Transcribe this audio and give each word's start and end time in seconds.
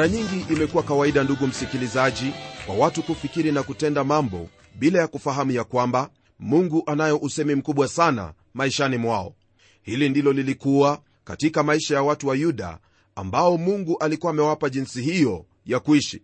mara 0.00 0.12
nyingi 0.12 0.52
imekuwa 0.52 0.82
kawaida 0.82 1.24
ndugu 1.24 1.46
msikilizaji 1.46 2.32
kwa 2.66 2.74
watu 2.74 3.02
kufikiri 3.02 3.52
na 3.52 3.62
kutenda 3.62 4.04
mambo 4.04 4.48
bila 4.74 5.00
ya 5.00 5.08
kufahamu 5.08 5.50
ya 5.50 5.64
kwamba 5.64 6.10
mungu 6.38 6.82
anayo 6.86 7.16
usemi 7.16 7.54
mkubwa 7.54 7.88
sana 7.88 8.32
maishani 8.54 8.96
mwao. 8.96 9.34
Hili 9.82 10.08
ndilo 10.08 10.32
lilikuwa 10.32 11.02
katika 11.24 11.62
maisha 11.62 11.94
ya 11.94 12.02
watu 12.02 12.28
wa 12.28 12.36
yuda 12.36 12.78
ambao 13.14 13.56
mungu 13.58 13.98
alikuwa 13.98 14.32
amewapa 14.32 14.70
jinsi 14.70 15.02
hiyo 15.02 15.44
ya 15.66 15.80
kuishi. 15.80 16.22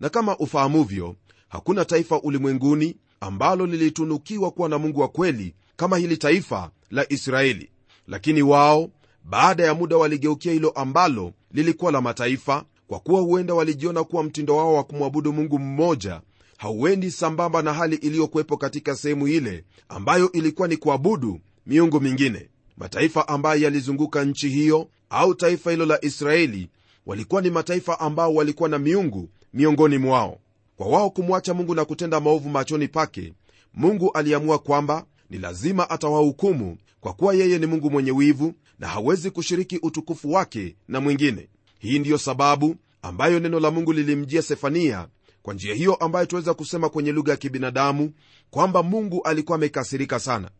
Na 0.00 0.08
kama 0.08 0.36
ufahamuvyo 0.38 1.16
hakuna 1.48 1.84
taifa 1.84 2.20
ulimwenguni 2.20 2.96
ambalo 3.20 3.66
lilitunukiwa 3.66 4.50
kuwa 4.50 4.68
na 4.68 4.78
mungu 4.78 5.00
wa 5.00 5.08
kweli 5.08 5.54
kama 5.76 5.98
hili 5.98 6.16
taifa 6.16 6.70
la 6.90 7.12
israeli. 7.12 7.70
Lakini 8.08 8.42
wao 8.42 8.90
baada 9.24 9.64
ya 9.64 9.74
muda 9.74 9.96
waligeukia 9.96 10.52
hilo 10.52 10.70
ambalo 10.70 11.32
lilikuwa 11.50 11.92
la 11.92 12.00
mataifa 12.00 12.64
kwa 12.92 13.00
kuwa 13.00 13.20
huenda 13.20 13.54
walijiona 13.54 14.04
kuwa 14.04 14.22
mtindo 14.22 14.56
wao 14.56 14.74
wa 14.74 14.84
kumwabudu 14.84 15.32
mungu 15.32 15.58
mmoja 15.58 16.20
hauendi 16.58 17.10
sambamba 17.10 17.62
na 17.62 17.72
hali 17.72 17.96
iliyokuwepo 17.96 18.56
katika 18.56 18.96
sehemu 18.96 19.28
ile 19.28 19.64
ambayo 19.88 20.32
ilikuwa 20.32 20.68
ni 20.68 20.76
kuabudu 20.76 21.40
miungu 21.66 22.00
mingine. 22.00 22.48
Mataifa 22.76 23.28
ambayo 23.28 23.60
yalizunguka 23.62 24.24
nchi 24.24 24.48
hiyo 24.48 24.88
au 25.10 25.34
taifa 25.34 25.70
hilo 25.70 25.86
la 25.86 26.04
israeli 26.04 26.70
walikuwa 27.06 27.42
ni 27.42 27.50
mataifa 27.50 28.00
ambao 28.00 28.34
walikuwa 28.34 28.68
na 28.68 28.78
miungu 28.78 29.28
miongoni 29.54 29.98
mwao. 29.98 30.38
Kwa 30.76 30.86
wao 30.86 31.10
kumwacha 31.10 31.54
mungu 31.54 31.74
na 31.74 31.84
kutenda 31.84 32.20
maovu 32.20 32.48
machoni 32.48 32.88
pake 32.88 33.32
mungu 33.74 34.10
aliamua 34.12 34.58
kwamba 34.58 35.06
ni 35.30 35.38
lazima 35.38 35.90
atawahukumu 35.90 36.76
kwa 37.00 37.12
kuwa 37.12 37.34
yeye 37.34 37.58
ni 37.58 37.66
mungu 37.66 37.90
mwenye 37.90 38.10
wivu 38.10 38.54
na 38.78 38.86
hawezi 38.88 39.30
kushiriki 39.30 39.78
utukufu 39.82 40.32
wake 40.32 40.76
na 40.88 41.00
mwingine 41.00 41.48
hii 41.82 41.98
ndiyo 41.98 42.18
sababu 42.18 42.76
ambayo 43.02 43.40
neno 43.40 43.60
la 43.60 43.70
mungu 43.70 43.92
lilimjia 43.92 44.42
sefania 44.42 45.08
kwa 45.42 45.54
njia 45.54 45.74
hiyo 45.74 45.94
ambayo 45.94 46.26
tuweza 46.26 46.54
kusema 46.54 46.88
kwenye 46.88 47.12
lugha 47.12 47.32
ya 47.32 47.36
kibinadamu 47.36 48.12
kwamba 48.50 48.82
mungu 48.82 49.22
alikuwa 49.22 49.56
amekasirika 49.56 50.18
sana. 50.20 50.50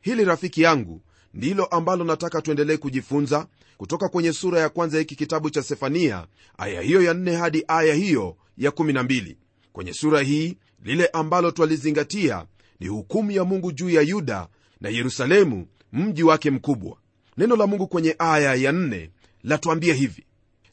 Hili 0.00 0.24
rafiki 0.24 0.62
yangu 0.62 1.02
ndilo 1.34 1.64
ambalo 1.64 2.04
nataka 2.04 2.42
tuendelee 2.42 2.76
kujifunza 2.76 3.46
kutoka 3.76 4.08
kwenye 4.08 4.32
sura 4.32 4.60
ya 4.60 4.68
kwanza 4.68 4.98
hiki 4.98 5.16
kitabu 5.16 5.50
cha 5.50 5.62
sefania 5.62 6.26
aya 6.58 6.80
hiyo 6.82 7.02
ya 7.02 7.14
nne 7.14 7.36
hadi 7.36 7.64
aya 7.68 7.94
hiyo 7.94 8.36
ya 8.58 8.70
12 8.70 9.36
kwenye 9.72 9.92
sura 9.94 10.20
hii 10.20 10.56
lile 10.84 11.06
ambalo 11.06 11.50
twalizingatia 11.50 12.46
ni 12.80 12.86
hukumu 12.88 13.30
ya 13.30 13.44
mungu 13.44 13.72
juu 13.72 13.90
ya 13.90 14.02
yuda 14.02 14.48
na 14.80 14.88
yerusalemu 14.88 15.66
mji 15.92 16.22
wake 16.22 16.50
mkubwa. 16.50 16.96
Neno 17.36 17.56
la 17.56 17.66
mungu 17.66 17.86
kwenye 17.88 18.16
aya 18.18 18.54
ya 18.54 18.72
nne 18.72 19.10
latwambia 19.42 19.94
hivi 19.94 20.24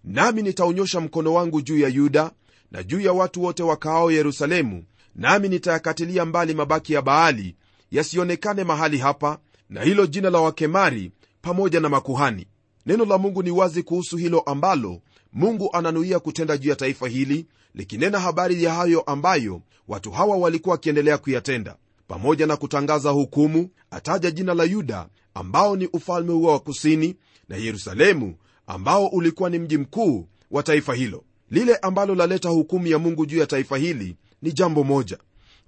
nami 0.06 0.42
nitaonyosha 0.42 1.00
mkono 1.02 1.34
wangu 1.34 1.62
juu 1.62 1.78
ya 1.78 1.88
yuda 1.90 2.32
na 2.72 2.84
juu 2.84 3.00
ya 3.02 3.14
watu 3.14 3.44
wote 3.44 3.64
wakaao 3.64 4.12
yerusalemu 4.12 4.84
nami 5.16 5.50
nitayakatilia 5.50 6.26
mbali 6.26 6.54
mabaki 6.54 6.94
ya 6.94 7.02
baali 7.02 7.56
yasionekane 7.92 8.64
mahali 8.64 8.98
hapa 8.98 9.40
na 9.70 9.84
hilo 9.84 10.06
jina 10.08 10.30
la 10.30 10.40
wakemari 10.40 11.12
pamoja 11.42 11.80
na 11.80 11.90
makuhani. 11.90 12.48
Neno 12.86 13.06
la 13.06 13.18
mungu 13.18 13.44
ni 13.44 13.52
wazi 13.52 13.84
kuhusu 13.84 14.18
hilo 14.18 14.40
ambalo 14.40 15.02
mungu 15.34 15.70
ananuia 15.74 16.20
kutenda 16.20 16.58
juu 16.58 16.70
ya 16.70 16.76
taifa 16.76 17.08
hili 17.08 17.46
likinena 17.76 18.20
habari 18.20 18.64
ya 18.64 18.74
hayo 18.74 19.02
ambayo 19.02 19.62
watu 19.88 20.12
hawa 20.12 20.38
walikuwa 20.38 20.74
wakiendelea 20.74 21.18
kuyatenda. 21.18 21.76
Pamoja 22.08 22.48
na 22.48 22.58
kutangaza 22.58 23.10
hukumu 23.10 23.70
ataja 23.92 24.32
jina 24.32 24.54
la 24.54 24.64
yuda 24.64 25.08
ambao 25.34 25.76
ni 25.76 25.88
ufalme 25.94 26.34
huo 26.34 26.52
wa 26.52 26.60
kusini 26.60 27.16
na 27.50 27.56
yerusalemu 27.58 28.36
ambao 28.68 29.08
ulikuwa 29.08 29.50
ni 29.50 29.60
mji 29.60 29.78
mkuu 29.78 30.28
wa 30.52 30.64
taifa 30.64 30.94
hilo. 30.94 31.24
Lile 31.52 31.76
ambalo 31.76 32.16
laleta 32.16 32.50
hukumu 32.50 32.88
ya 32.88 33.00
mungu 33.00 33.26
juu 33.26 33.38
ya 33.38 33.46
taifa 33.48 33.78
hili 33.78 34.16
ni 34.42 34.52
jambo 34.52 34.84
moja 34.84 35.18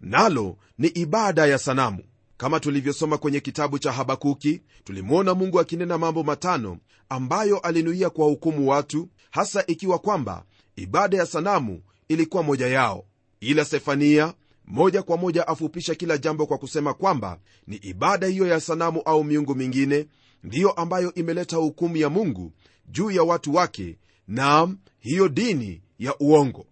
nalo 0.02 0.58
ni 0.78 0.88
ibada 0.88 1.46
ya 1.46 1.58
sanamu. 1.58 2.04
Kama 2.38 2.60
tulivyosoma 2.60 3.18
kwenye 3.18 3.40
kitabu 3.40 3.80
cha 3.80 3.92
habakuki 3.92 4.62
tulimwona 4.84 5.34
mungu 5.34 5.60
akinena 5.60 5.98
mambo 5.98 6.24
matano 6.24 6.78
ambayo 7.10 7.60
alinuia 7.60 8.10
kuwahukumu 8.10 8.70
watu 8.70 9.10
hasa 9.32 9.64
ikiwa 9.68 10.00
kwamba 10.00 10.44
ibada 10.76 11.18
ya 11.18 11.26
sanamu 11.26 11.82
ilikuwa 12.08 12.44
moja 12.44 12.68
yao. 12.68 13.06
Ila 13.40 13.66
sefania 13.66 14.34
moja 14.68 15.04
kwa 15.04 15.18
moja 15.18 15.48
afupisha 15.48 15.96
kila 15.96 16.18
jambo 16.18 16.46
kwa 16.46 16.58
kusema 16.58 16.94
kwamba 16.94 17.40
ni 17.68 17.76
ibada 17.76 18.28
hiyo 18.28 18.48
ya 18.48 18.60
sanamu 18.60 19.02
au 19.02 19.24
miungu 19.24 19.56
mingine 19.56 20.08
ndiyo 20.44 20.72
ambayo 20.72 21.14
imeleta 21.14 21.58
hukumu 21.58 21.98
ya 21.98 22.10
mungu 22.10 22.52
juu 22.88 23.12
ya 23.12 23.24
watu 23.24 23.56
wake 23.56 23.98
naam 24.28 24.78
hiyo 25.00 25.30
dini 25.30 25.82
ya 26.00 26.16
uongo. 26.20 26.66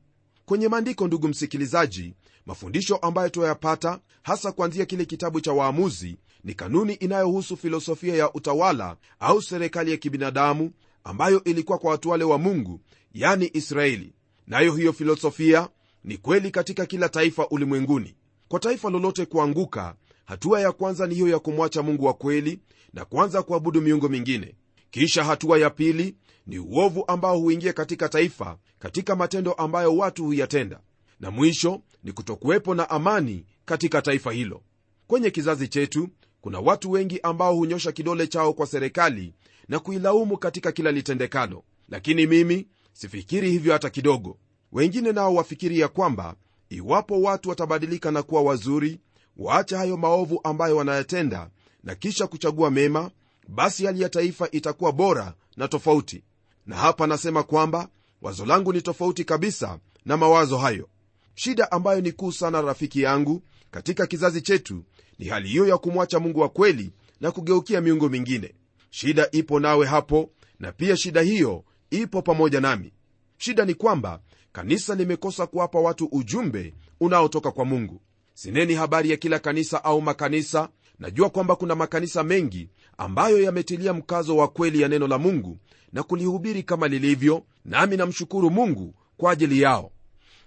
Kwenye 0.45 0.67
maandiko 0.67 1.07
ndugu 1.07 1.27
msikilizaji 1.27 2.13
mafundisho 2.45 2.95
ambayo 2.95 3.29
tuyapata 3.29 3.99
hasa 4.23 4.51
kuanzia 4.51 4.85
kile 4.85 5.05
kitabu 5.05 5.41
cha 5.41 5.53
waamuzi 5.53 6.17
ni 6.43 6.53
kanuni 6.53 6.93
inayohusu 6.93 7.57
filosofia 7.57 8.15
ya 8.15 8.33
utawala 8.33 8.97
au 9.19 9.41
serikali 9.41 9.91
ya 9.91 9.97
kibinadamu 9.97 10.71
ambayo 11.03 11.43
ilikuwa 11.43 11.77
kwa 11.77 11.91
watu 11.91 12.09
wale 12.09 12.23
wa 12.23 12.37
mungu 12.37 12.79
yani 13.13 13.49
israeli. 13.53 14.13
Nayo 14.47 14.75
hiyo 14.75 14.93
filosofia 14.93 15.69
ni 16.03 16.17
kweli 16.17 16.51
katika 16.51 16.85
kila 16.85 17.09
taifa 17.09 17.47
ulimwenguni. 17.49 18.15
Kwa 18.47 18.59
taifa 18.59 18.89
lolote 18.89 19.25
kuanguka 19.25 19.95
hatua 20.25 20.61
ya 20.61 20.71
kwanza 20.71 21.07
ni 21.07 21.15
hiyo 21.15 21.27
ya 21.27 21.39
kumwacha 21.39 21.83
mungu 21.83 22.05
wa 22.05 22.13
kweli 22.13 22.59
na 22.93 23.05
kuanza 23.05 23.43
kuabudu 23.43 23.81
miungu 23.81 24.09
mingine 24.09 24.55
kisha 24.95 25.23
hatua 25.23 25.57
ya 25.59 25.69
pili 25.69 26.15
ni 26.47 26.59
uovu 26.59 27.03
ambao 27.07 27.39
huingia 27.39 27.73
katika 27.73 28.09
taifa 28.09 28.57
katika 28.79 29.15
matendo 29.15 29.53
ambayo 29.53 29.97
watu 29.97 30.23
huyatenda. 30.25 30.79
Na 31.19 31.31
mwisho 31.31 31.81
ni 32.03 32.11
kutokuwepo 32.11 32.75
na 32.75 32.89
amani 32.89 33.45
katika 33.65 34.01
taifa 34.01 34.31
hilo. 34.31 34.61
Kwenye 35.07 35.29
kizazi 35.31 35.67
chetu 35.67 36.09
kuna 36.41 36.59
watu 36.59 36.91
wengi 36.91 37.19
ambao 37.23 37.55
hunyosha 37.55 37.91
kidole 37.91 38.27
chao 38.27 38.53
kwa 38.53 38.67
serikali 38.67 39.33
na 39.67 39.79
kuilaumu 39.79 40.37
katika 40.37 40.71
kila 40.71 40.91
litendekalo. 40.91 41.63
Lakini 41.89 42.27
mimi 42.27 42.67
sifikiri 42.93 43.51
hivyo 43.51 43.73
hata 43.73 43.89
kidogo. 43.89 44.37
Wengine 44.71 45.11
nao 45.11 45.35
wafikiri 45.35 45.79
ya 45.79 45.87
kwamba 45.87 46.35
iwapo 46.69 47.21
watu 47.21 47.49
watabadilika 47.49 48.11
na 48.11 48.23
kuwa 48.23 48.41
wazuri 48.41 48.99
waache 49.37 49.75
hayo 49.75 49.97
maovu 49.97 50.39
ambayo 50.43 50.75
wanayatenda 50.77 51.49
na 51.83 51.95
kisha 51.95 52.27
kuchagua 52.27 52.71
mema 52.71 53.11
basi 53.47 53.85
hali 53.85 54.01
ya 54.01 54.09
taifa 54.09 54.51
itakuwa 54.51 54.91
bora 54.91 55.33
na 55.57 55.67
tofauti. 55.67 56.23
Na 56.65 56.75
hapa 56.75 57.07
nasema 57.07 57.43
kwamba 57.43 57.89
wazo 58.21 58.45
langu 58.45 58.73
ni 58.73 58.81
tofauti 58.81 59.23
kabisa 59.23 59.79
na 60.05 60.17
mawazo 60.17 60.57
hayo. 60.57 60.89
Shida 61.35 61.71
ambayo 61.71 62.01
ni 62.01 62.11
kuu 62.11 62.31
sana 62.31 62.61
rafiki 62.61 63.01
yangu 63.01 63.41
katika 63.71 64.07
kizazi 64.07 64.41
chetu 64.41 64.83
ni 65.19 65.25
hali 65.27 65.49
hiyo 65.49 65.67
ya 65.67 65.77
kumwacha 65.77 66.19
mungu 66.19 66.39
wa 66.39 66.49
kweli 66.49 66.91
na 67.21 67.31
kugeukia 67.31 67.81
miungu 67.81 68.09
mingine. 68.09 68.55
Shida 68.89 69.27
ipo 69.31 69.59
nawe 69.59 69.85
hapo 69.87 70.29
na 70.59 70.71
pia 70.71 70.97
shida 70.97 71.21
hiyo 71.21 71.63
ipo 71.89 72.21
pamoja 72.21 72.61
nami. 72.61 72.93
Shida 73.37 73.65
ni 73.65 73.73
kwamba 73.73 74.19
kanisa 74.51 74.95
limekosa 74.95 75.47
kuwapa 75.47 75.79
watu 75.79 76.05
ujumbe 76.05 76.73
unaotoka 76.99 77.51
kwa 77.51 77.65
mungu. 77.65 78.01
Sineni 78.33 78.73
habari 78.73 79.11
ya 79.11 79.17
kila 79.17 79.39
kanisa 79.39 79.83
au 79.83 80.01
makanisa 80.01 80.69
najua 80.99 81.29
kwamba 81.29 81.55
kuna 81.55 81.75
makanisa 81.75 82.23
mengi 82.23 82.69
ambayo 82.97 83.41
yametilia 83.41 83.93
mkazo 83.93 84.37
wa 84.37 84.47
kweli 84.47 84.81
ya 84.81 84.87
neno 84.87 85.07
la 85.07 85.17
mungu 85.17 85.57
na 85.93 86.03
kulihubiri 86.03 86.63
kama 86.63 86.87
lilivyo 86.87 87.43
nami 87.65 87.97
namshukuru 87.97 88.49
mungu 88.49 88.95
kwa 89.17 89.31
ajili 89.31 89.61
yao. 89.61 89.91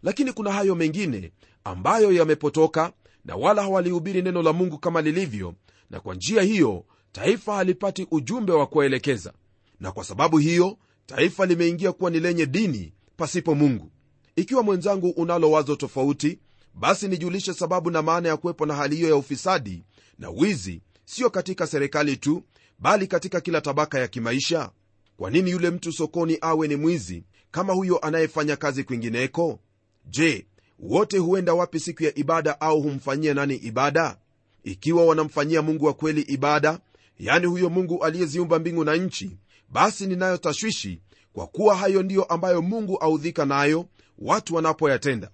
Lakini 0.03 0.33
kuna 0.33 0.53
hayo 0.53 0.75
mengine 0.75 1.33
ambayo 1.65 2.13
yamepotoka 2.13 2.93
na 3.25 3.37
wala 3.37 3.63
hawalihubiri 3.63 4.23
neno 4.23 4.43
la 4.43 4.53
mungu 4.53 4.79
kama 4.79 5.01
lilivyo 5.03 5.55
na 5.91 6.01
kwa 6.01 6.15
njia 6.15 6.43
hiyo 6.43 6.85
taifa 7.13 7.55
halipati 7.55 8.07
ujumbe 8.11 8.53
wa 8.53 8.67
kuwaelekeza. 8.67 9.33
Na 9.81 9.93
kwa 9.93 10.05
sababu 10.05 10.39
hiyo 10.39 10.79
taifa 11.07 11.47
limeingia 11.47 11.93
kuwa 11.93 12.11
ni 12.11 12.21
lenye 12.21 12.47
dini 12.47 12.93
pasipo 13.17 13.55
mungu. 13.55 13.91
Ikiwa 14.37 14.63
mwenzangu 14.63 15.09
unalo 15.11 15.51
wazo 15.51 15.77
tofauti 15.77 16.39
basi 16.75 17.09
nijulishe 17.09 17.55
sababu 17.55 17.91
na 17.91 18.03
maana 18.03 18.29
ya 18.29 18.37
kuwepo 18.37 18.67
na 18.67 18.75
hali 18.75 18.97
hiyo 18.97 19.09
ya 19.09 19.17
ufisadi 19.17 19.85
na 20.19 20.31
wizi 20.31 20.83
sio 21.05 21.31
katika 21.31 21.67
serikali 21.67 22.17
tu 22.17 22.43
bali 22.79 23.07
katika 23.07 23.41
kila 23.41 23.61
tabaka 23.61 23.99
ya 23.99 24.09
kimaisha. 24.09 24.71
Kwa 25.17 25.31
nini 25.31 25.51
yule 25.51 25.71
mtu 25.71 25.93
sokoni 25.93 26.39
awe 26.41 26.69
ni 26.69 26.77
mwizi 26.77 27.25
kama 27.51 27.73
huyo 27.73 27.99
anayefanya 27.99 28.57
kazi 28.57 28.85
kwingineko? 28.85 29.61
Je 30.05 30.47
wote 30.79 31.19
huenda 31.19 31.55
wapi 31.55 31.81
siku 31.81 32.03
ya 32.05 32.19
ibada 32.19 32.61
au 32.61 32.83
humfanyia 32.83 33.35
nani 33.35 33.55
ibada? 33.55 34.19
Ikiwa 34.65 35.07
wanamfanyia 35.07 35.63
mungu 35.63 35.85
wa 35.85 35.95
kweli 35.95 36.21
ibada 36.21 36.81
yani 37.19 37.47
huyo 37.47 37.71
mungu 37.71 38.05
aliyeziumba 38.05 38.59
mbingu 38.59 38.85
na 38.85 38.97
nchi 38.97 39.37
basi 39.69 40.07
ninayo 40.07 40.37
tashwishi 40.37 41.01
kwa 41.33 41.47
kuwa 41.47 41.77
hayo 41.77 42.03
ndiyo 42.03 42.25
ambayo 42.25 42.63
mungu 42.63 42.97
audhika 42.97 43.45
nayo 43.45 43.87
watu 44.19 44.55
wanapoyatenda. 44.55 45.31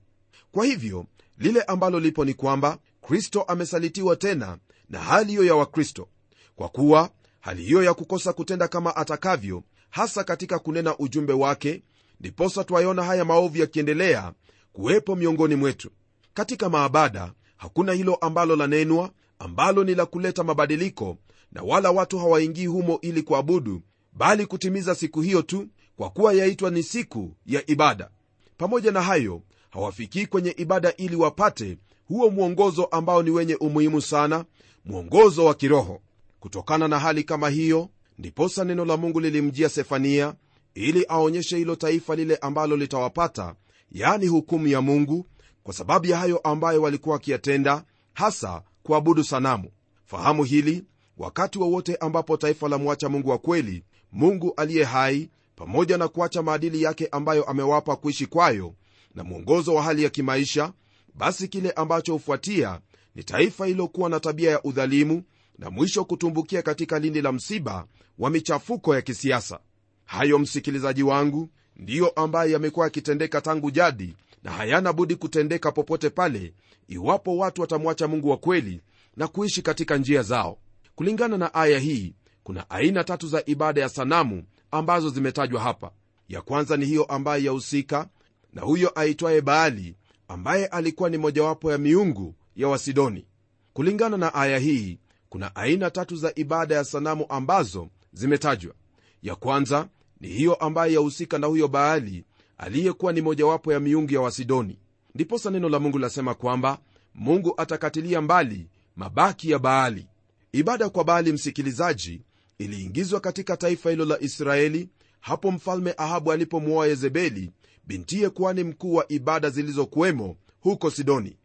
Kwa 0.52 0.64
hivyo 0.66 1.06
lile 1.38 1.62
ambalo 1.62 2.00
lipo 2.00 2.24
ni 2.24 2.34
kwamba 2.34 2.78
kristo 3.02 3.42
amesalitiwa 3.42 4.16
tena 4.16 4.58
na 4.88 4.98
hali 4.98 5.30
hiyo 5.30 5.44
ya 5.44 5.54
wakristo 5.54 6.08
kwa 6.56 6.68
kuwa 6.68 7.10
hali 7.40 7.62
hiyo 7.62 7.82
ya 7.82 7.94
kukosa 7.94 8.32
kutenda 8.32 8.68
kama 8.68 8.96
atakavyo 8.96 9.62
hasa 9.90 10.24
katika 10.24 10.58
kunena 10.58 10.98
ujumbe 10.98 11.32
wake 11.32 11.82
ndiposa 12.20 12.64
twaiona 12.64 13.02
haya 13.02 13.24
maovu 13.24 13.58
yakiendelea 13.58 14.32
kuwepo 14.72 15.16
miongoni 15.16 15.54
mwetu. 15.54 15.90
Katika 16.34 16.68
maabada 16.68 17.32
hakuna 17.56 17.92
hilo 17.92 18.14
ambalo 18.14 18.56
lanenwa 18.56 19.10
ambalo 19.38 19.84
ni 19.84 19.94
la 19.94 20.06
kuleta 20.06 20.44
mabadiliko 20.44 21.16
na 21.52 21.62
wala 21.62 21.90
watu 21.90 22.18
hawaingii 22.18 22.66
humo 22.66 22.98
ili 23.02 23.22
kuabudu 23.22 23.82
bali 24.12 24.46
kutimiza 24.46 24.94
siku 24.94 25.20
hiyo 25.20 25.42
tu 25.42 25.68
kwa 25.96 26.10
kuwa 26.10 26.32
yaitwa 26.32 26.70
ni 26.70 26.82
siku 26.82 27.36
ya 27.46 27.70
ibada. 27.70 28.10
Pamoja 28.56 28.92
na 28.92 29.02
hayo 29.02 29.42
hawafikii 29.70 30.26
kwenye 30.26 30.50
ibada 30.56 30.92
ili 30.96 31.16
wapate 31.16 31.78
huo 32.08 32.30
mwongozo 32.30 32.84
ambao 32.84 33.22
ni 33.22 33.30
wenye 33.30 33.54
umuhimu 33.56 34.00
sana 34.00 34.44
mwongozo 34.84 35.44
wa 35.44 35.54
kiroho. 35.54 36.00
Kutokana 36.40 36.88
na 36.88 36.98
hali 36.98 37.24
kama 37.24 37.48
hiyo 37.50 37.88
ndiposa 38.18 38.64
neno 38.64 38.84
la 38.84 38.96
mungu 38.96 39.20
lilimjia 39.20 39.68
sefania 39.68 40.34
ili 40.74 41.04
aonyeshe 41.08 41.56
hilo 41.56 41.76
taifa 41.76 42.16
lile 42.16 42.36
ambalo 42.36 42.76
litawapata 42.76 43.54
yani 43.92 44.26
hukumu 44.26 44.66
ya 44.66 44.80
mungu 44.80 45.26
kwa 45.62 45.74
sababu 45.74 46.06
ya 46.06 46.18
hayo 46.18 46.38
ambayo 46.38 46.82
walikuwa 46.82 47.12
wakiyatenda 47.12 47.84
hasa 48.14 48.62
kuabudu 48.82 49.24
sanamu. 49.24 49.70
Fahamu 50.04 50.44
hili 50.44 50.84
wakati 51.18 51.58
wowote 51.58 51.92
wa 51.92 52.00
ambapo 52.00 52.36
taifa 52.36 52.68
la 52.68 52.78
mwacha 52.78 53.08
mungu 53.08 53.30
wa 53.30 53.38
kweli 53.38 53.84
mungu 54.12 54.52
aliye 54.56 54.84
hai 54.84 55.30
pamoja 55.56 55.98
na 55.98 56.08
kuacha 56.08 56.42
maadili 56.42 56.82
yake 56.82 57.08
ambayo 57.12 57.44
amewapa 57.44 57.96
kuishi 57.96 58.26
kwayo 58.26 58.74
na 59.14 59.24
mwongozo 59.24 59.74
wa 59.74 59.82
hali 59.82 60.04
ya 60.04 60.10
kimaisha 60.10 60.72
basi 61.14 61.48
kile 61.48 61.70
ambacho 61.70 62.12
hufuatia 62.12 62.80
ni 63.14 63.24
taifa 63.24 63.66
hililokuwa 63.66 64.10
na 64.10 64.20
tabia 64.20 64.50
ya 64.50 64.62
udhalimu 64.62 65.22
na 65.58 65.70
mwisho 65.70 66.04
kutumbukia 66.04 66.62
katika 66.62 66.98
lindi 66.98 67.22
la 67.22 67.32
msiba 67.32 67.86
wa 68.18 68.30
michafuko 68.30 68.94
ya 68.94 69.02
kisiasa. 69.02 69.60
Hayo 70.04 70.38
msikilizaji 70.38 71.02
wangu 71.02 71.48
ndiyo 71.76 72.08
ambayo 72.08 72.50
yamekuwa 72.50 72.86
yakitendeka 72.86 73.40
tangu 73.40 73.70
jadi 73.70 74.16
na 74.42 74.50
hayana 74.50 74.92
budi 74.92 75.16
kutendeka 75.16 75.72
popote 75.72 76.10
pale 76.10 76.54
iwapo 76.88 77.36
watu 77.36 77.60
watamwacha 77.60 78.08
mungu 78.08 78.30
wa 78.30 78.36
kweli 78.36 78.80
na 79.16 79.28
kuishi 79.28 79.62
katika 79.62 79.96
njia 79.96 80.22
zao. 80.22 80.58
Kulingana 80.94 81.38
na 81.38 81.54
aya 81.54 81.78
hii 81.78 82.14
kuna 82.42 82.70
aina 82.70 83.04
tatu 83.04 83.26
za 83.28 83.42
ibada 83.46 83.80
ya 83.80 83.88
sanamu 83.88 84.44
ambazo 84.70 85.10
zimetajwa 85.10 85.60
hapa. 85.60 85.90
Ya 86.28 86.42
kwanza 86.42 86.76
ni 86.76 86.86
hiyo 86.86 87.04
ambaye 87.04 87.44
yahusika 87.44 88.08
na 88.52 88.62
huyo 88.62 88.92
aitwaye 89.00 89.40
baali 89.40 89.96
ambaye 90.28 90.66
alikuwa 90.66 91.10
ni 91.10 91.18
mojawapo 91.18 91.72
ya 91.72 91.78
miungu 91.78 92.34
ya 92.56 92.68
wasidoni. 92.68 93.26
Kulingana 93.72 94.16
na 94.16 94.34
aya 94.34 94.58
hii 94.58 94.98
kuna 95.28 95.56
aina 95.56 95.90
tatu 95.90 96.16
za 96.16 96.32
ibada 96.34 96.74
ya 96.74 96.84
sanamu 96.84 97.26
ambazo 97.28 97.88
zimetajwa. 98.12 98.74
Ya 99.22 99.34
kwanza 99.36 99.88
ni 100.20 100.28
hiyo 100.28 100.54
ambaye 100.54 100.92
yahusika 100.92 101.38
na 101.38 101.46
huyo 101.46 101.68
baali 101.68 102.24
aliyekuwa 102.58 103.12
ni 103.12 103.20
mojawapo 103.20 103.72
ya 103.72 103.80
miungu 103.80 104.12
ya 104.14 104.20
wasidoni. 104.20 104.78
Ndiposa 105.14 105.50
neno 105.50 105.68
la 105.68 105.78
mungu 105.78 105.98
lasema 105.98 106.34
kwamba 106.34 106.78
mungu 107.14 107.54
atakatilia 107.56 108.20
mbali 108.20 108.66
mabaki 108.96 109.50
ya 109.50 109.58
baali. 109.58 110.06
Ibada 110.52 110.88
kwa 110.88 111.04
baali 111.04 111.32
msikilizaji 111.32 112.20
iliingizwa 112.58 113.20
katika 113.20 113.56
taifa 113.56 113.90
hilo 113.90 114.04
la 114.04 114.20
israeli 114.20 114.88
hapo 115.20 115.50
mfalme 115.50 115.94
ahabu 115.96 116.32
alipomwoa 116.32 116.86
yezebeli 116.86 117.50
bintiye 117.86 118.30
kuhani 118.30 118.64
mkuu 118.64 118.94
wa 118.94 119.12
ibada 119.12 119.50
zilizokuwemo 119.50 120.36
huko 120.60 120.90
sidoni 120.90 121.36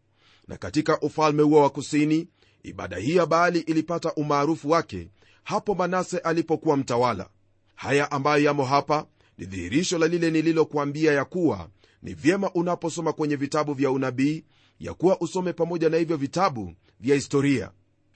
na 0.50 0.58
katika 0.58 1.00
ufalme 1.02 1.44
huo 1.44 1.62
wa 1.62 1.70
kusini 1.70 2.28
ibada 2.64 2.98
hii 2.98 3.16
ya 3.16 3.26
baali 3.26 3.60
ilipata 3.60 4.14
umaarufu 4.14 4.70
wake 4.70 5.10
hapo 5.44 5.76
manase 5.76 6.18
alipokuwa 6.18 6.78
mtawala. 6.78 7.30
Haya 7.76 8.12
ambayo 8.12 8.44
yamo 8.44 8.64
hapa 8.66 9.06
ni 9.38 9.46
dhihirisho 9.46 9.98
la 9.98 10.08
lile 10.08 10.32
nililokuambia 10.32 11.14
ya 11.14 11.26
kuwa 11.26 11.70
ni 12.04 12.14
vyema 12.14 12.52
unaposoma 12.54 13.14
kwenye 13.14 13.36
vitabu 13.36 13.74
vya 13.74 13.92
unabii 13.92 14.44
ya 14.80 14.94
kuwa 14.94 15.22
usome 15.22 15.54
pamoja 15.54 15.90
na 15.90 15.98
hivyo 15.98 16.18
vitabu 16.18 16.74
vya 17.00 17.16
historia. 17.16 17.72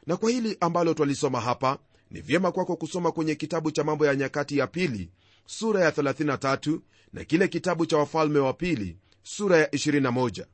Na 0.08 0.18
kwa 0.18 0.32
hili 0.32 0.58
ambalo 0.60 0.94
twalisoma 0.94 1.42
hapa 1.42 1.78
ni 2.12 2.22
vyema 2.22 2.52
kwako 2.52 2.76
kusoma 2.76 3.12
kwenye 3.12 3.36
kitabu 3.36 3.72
cha 3.72 3.84
mambo 3.84 4.06
ya 4.06 4.16
nyakati 4.16 4.58
ya 4.58 4.68
pili 4.68 5.10
sura 5.46 5.82
ya 5.84 5.90
33 5.92 6.80
na 7.14 7.24
kile 7.24 7.48
kitabu 7.48 7.86
cha 7.86 7.98
wafalme 7.98 8.40
wa 8.40 8.54
pili 8.54 8.98
sura 9.24 9.58
ya 9.58 9.66
21 9.68 10.46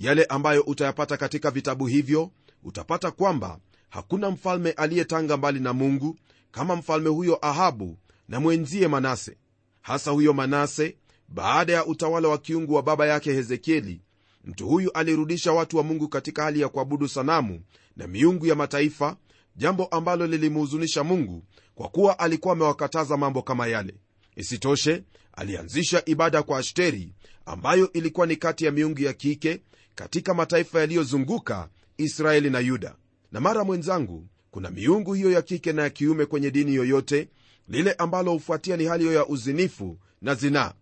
yale 0.00 0.24
ambayo 0.24 0.62
utayapata 0.62 1.16
katika 1.16 1.50
vitabu 1.50 1.86
hivyo 1.86 2.30
utapata 2.64 3.10
kwamba 3.10 3.58
hakuna 3.90 4.30
mfalme 4.30 4.70
aliyetanga 4.70 5.36
mbali 5.36 5.60
na 5.60 5.72
mungu 5.72 6.16
kama 6.50 6.76
mfalme 6.76 7.08
huyo 7.08 7.38
ahabu 7.46 7.98
na 8.28 8.40
mwenzie 8.40 8.88
manase. 8.88 9.36
Hasa 9.82 10.10
huyo 10.10 10.32
manase 10.32 10.96
baada 11.28 11.72
ya 11.72 11.86
utawala 11.86 12.28
wa 12.28 12.38
kiungu 12.38 12.74
wa 12.74 12.82
baba 12.82 13.06
yake 13.06 13.32
hezekieli 13.32 14.00
mtu 14.44 14.68
huyu 14.68 14.92
alirudisha 14.92 15.52
watu 15.52 15.76
wa 15.76 15.82
mungu 15.82 16.08
katika 16.08 16.42
hali 16.42 16.60
ya 16.60 16.68
kuabudu 16.68 17.08
sanamu 17.08 17.60
na 17.96 18.06
miungu 18.06 18.46
ya 18.46 18.54
mataifa 18.54 19.16
jambo 19.56 19.84
ambalo 19.86 20.26
lilimhuzunisha 20.26 21.04
mungu 21.04 21.44
kwa 21.74 21.88
kuwa 21.88 22.18
alikuwa 22.18 22.52
amewakataza 22.54 23.16
mambo 23.16 23.42
kama 23.42 23.66
yale. 23.66 23.94
Isitoshe 24.36 25.02
alianzisha 25.32 26.02
ibada 26.06 26.42
kwa 26.42 26.58
ashteri 26.58 27.14
ambayo 27.46 27.92
ilikuwa 27.92 28.26
ni 28.26 28.36
kati 28.36 28.64
ya 28.64 28.70
miungu 28.70 29.00
ya 29.02 29.12
kike 29.12 29.60
katika 29.94 30.34
mataifa 30.34 30.80
yaliyozunguka 30.80 31.68
israeli 31.98 32.50
na 32.50 32.58
yuda. 32.58 32.94
Na 33.32 33.40
mara 33.40 33.64
mwenzangu 33.64 34.26
kuna 34.50 34.70
miungu 34.70 35.14
hiyo 35.14 35.30
ya 35.30 35.42
kike 35.42 35.72
na 35.72 35.82
ya 35.82 35.90
kiume 35.90 36.26
kwenye 36.26 36.50
dini 36.50 36.74
yoyote 36.74 37.28
lile 37.68 37.92
ambalo 37.92 38.32
hufuatia 38.32 38.76
ni 38.76 38.84
hali 38.84 39.04
hiyo 39.04 39.16
ya 39.16 39.26
uzinifu 39.26 39.98
na 40.22 40.34
zinaa. 40.34 40.72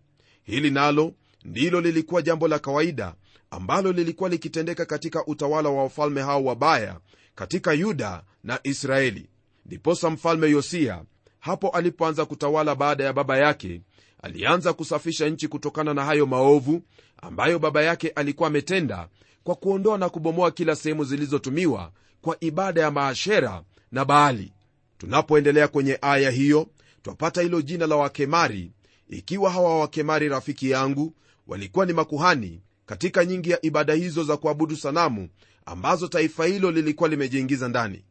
Hili 0.43 0.71
nalo 0.71 1.13
ndilo 1.45 1.81
lilikuwa 1.81 2.21
jambo 2.21 2.47
la 2.47 2.59
kawaida 2.59 3.15
ambalo 3.51 3.91
lilikuwa 3.91 4.29
likitendeka 4.29 4.85
katika 4.85 5.25
utawala 5.25 5.69
wa 5.69 5.83
wafalme 5.83 6.21
hao 6.21 6.43
wabaya 6.43 6.99
katika 7.35 7.73
yuda 7.73 8.23
na 8.43 8.59
israeli. 8.63 9.29
Ndiposa 9.65 10.09
mfalme 10.09 10.49
yosia 10.49 11.03
hapo 11.39 11.69
alipoanza 11.69 12.25
kutawala 12.25 12.75
baada 12.75 13.03
ya 13.03 13.13
baba 13.13 13.37
yake 13.37 13.81
alianza 14.23 14.73
kusafisha 14.73 15.29
nchi 15.29 15.47
kutokana 15.47 15.93
na 15.93 16.05
hayo 16.05 16.25
maovu 16.25 16.81
ambayo 17.21 17.59
baba 17.59 17.81
yake 17.83 18.09
alikuwa 18.09 18.47
ametenda 18.47 19.07
kwa 19.43 19.55
kuondoa 19.55 19.97
na 19.97 20.09
kubomoa 20.09 20.51
kila 20.51 20.75
sehemu 20.75 21.03
zilizotumiwa 21.03 21.91
kwa 22.21 22.37
ibada 22.39 22.81
ya 22.81 22.91
maashera 22.91 23.63
na 23.91 24.05
baali. 24.05 24.53
Tunapoendelea 24.97 25.67
kwenye 25.67 25.97
aya 26.01 26.31
hiyo 26.31 26.67
twapata 27.01 27.41
hilo 27.41 27.61
jina 27.61 27.87
la 27.87 27.95
wakemari. 27.95 28.71
Ikiwa 29.09 29.49
hawa 29.51 29.79
wakemari 29.79 30.29
rafiki 30.29 30.69
yangu 30.69 31.13
walikuwa 31.47 31.85
ni 31.85 31.93
makuhani 31.93 32.61
katika 32.85 33.25
nyingi 33.25 33.49
ya 33.49 33.65
ibada 33.65 33.93
hizo 33.93 34.23
za 34.23 34.37
kuabudu 34.37 34.75
sanamu 34.77 35.29
ambazo 35.65 36.07
taifa 36.07 36.45
hilo 36.45 36.71
lilikuwa 36.71 37.09
limejiingiza 37.09 37.67
ndani 37.67 38.03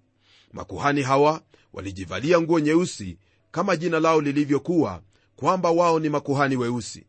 makuhani 0.52 1.02
hawa 1.02 1.42
walijivalia 1.72 2.40
nguo 2.40 2.60
nyeusi 2.60 3.18
kama 3.50 3.76
jina 3.76 4.00
lao 4.00 4.20
lilivyokuwa 4.20 5.02
kwamba 5.40 5.70
wao 5.70 6.00
ni 6.00 6.08
makuhani 6.08 6.56
weusi. 6.56 7.04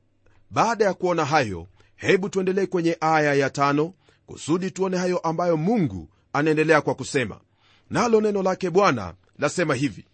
Baada 0.50 0.86
ya 0.86 0.94
kuona 0.94 1.26
hayo 1.26 1.68
hebu 1.96 2.30
tuendelee 2.30 2.66
kwenye 2.66 2.98
aya 3.02 3.34
ya 3.34 3.50
tano 3.50 3.94
kusudi 4.26 4.72
tuone 4.72 4.98
hayo 4.98 5.18
ambayo 5.18 5.58
mungu 5.58 6.10
anaendelea 6.34 6.82
kwa 6.82 6.96
kusema. 6.96 7.40
Nalo 7.90 8.22
neno 8.22 8.44
lake 8.44 8.70
bwana 8.70 9.14
lasema 9.40 9.76
hivi 9.76 10.06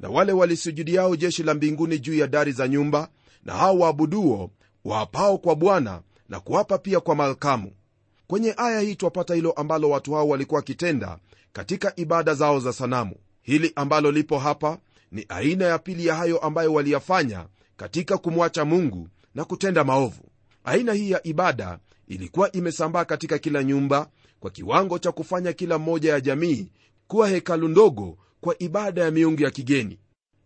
na 0.00 0.08
wale 0.08 0.32
walisujudiao 0.32 1.16
jeshi 1.16 1.42
la 1.42 1.54
mbinguni 1.54 1.98
juu 1.98 2.14
ya 2.14 2.26
dari 2.26 2.52
za 2.52 2.68
nyumba 2.68 3.08
na 3.44 3.52
hao 3.52 3.78
waabuduo 3.78 4.50
waapao 4.84 5.38
kwa 5.38 5.56
bwana 5.56 6.00
na 6.28 6.40
kuapa 6.40 6.78
pia 6.78 7.00
kwa 7.00 7.14
malkamu. 7.14 7.72
Kwenye 8.26 8.54
aya 8.56 8.80
hii 8.80 8.94
twapata 8.94 9.34
hilo 9.34 9.52
ambalo 9.52 9.90
watu 9.90 10.12
hao 10.14 10.28
walikuwa 10.28 10.58
wakitenda 10.58 11.18
katika 11.52 11.92
ibada 11.96 12.34
zao 12.34 12.60
za 12.60 12.72
sanamu. 12.72 13.14
Hili 13.42 13.72
ambalo 13.76 14.12
lipo 14.12 14.38
hapa 14.38 14.78
ni 15.12 15.26
aina 15.28 15.64
ya 15.64 15.78
pili 15.78 16.06
ya 16.06 16.14
hayo 16.14 16.38
ambayo 16.38 16.72
waliyafanya 16.74 17.46
katika 17.76 18.18
kumwacha 18.18 18.64
mungu 18.64 19.08
na 19.34 19.44
kutenda 19.44 19.84
maovu. 19.84 20.30
Aina 20.64 20.92
hii 20.92 21.10
ya 21.10 21.26
ibada 21.26 21.78
ilikuwa 22.08 22.52
imesambaa 22.52 23.04
katika 23.04 23.38
kila 23.38 23.64
nyumba 23.64 24.10
kwa 24.40 24.50
kiwango 24.50 24.98
cha 24.98 25.12
kufanya 25.12 25.52
kila 25.52 25.78
mmoja 25.78 26.12
ya 26.12 26.20
jamii 26.20 26.68
kuwa 27.06 27.28
hekalu 27.28 27.68
ndogo 27.68 28.18
kwa 28.40 28.62
ibada 28.62 29.04
ya 29.04 29.10
miungu 29.10 29.42
ya 29.42 29.50
kigeni. 29.50 29.98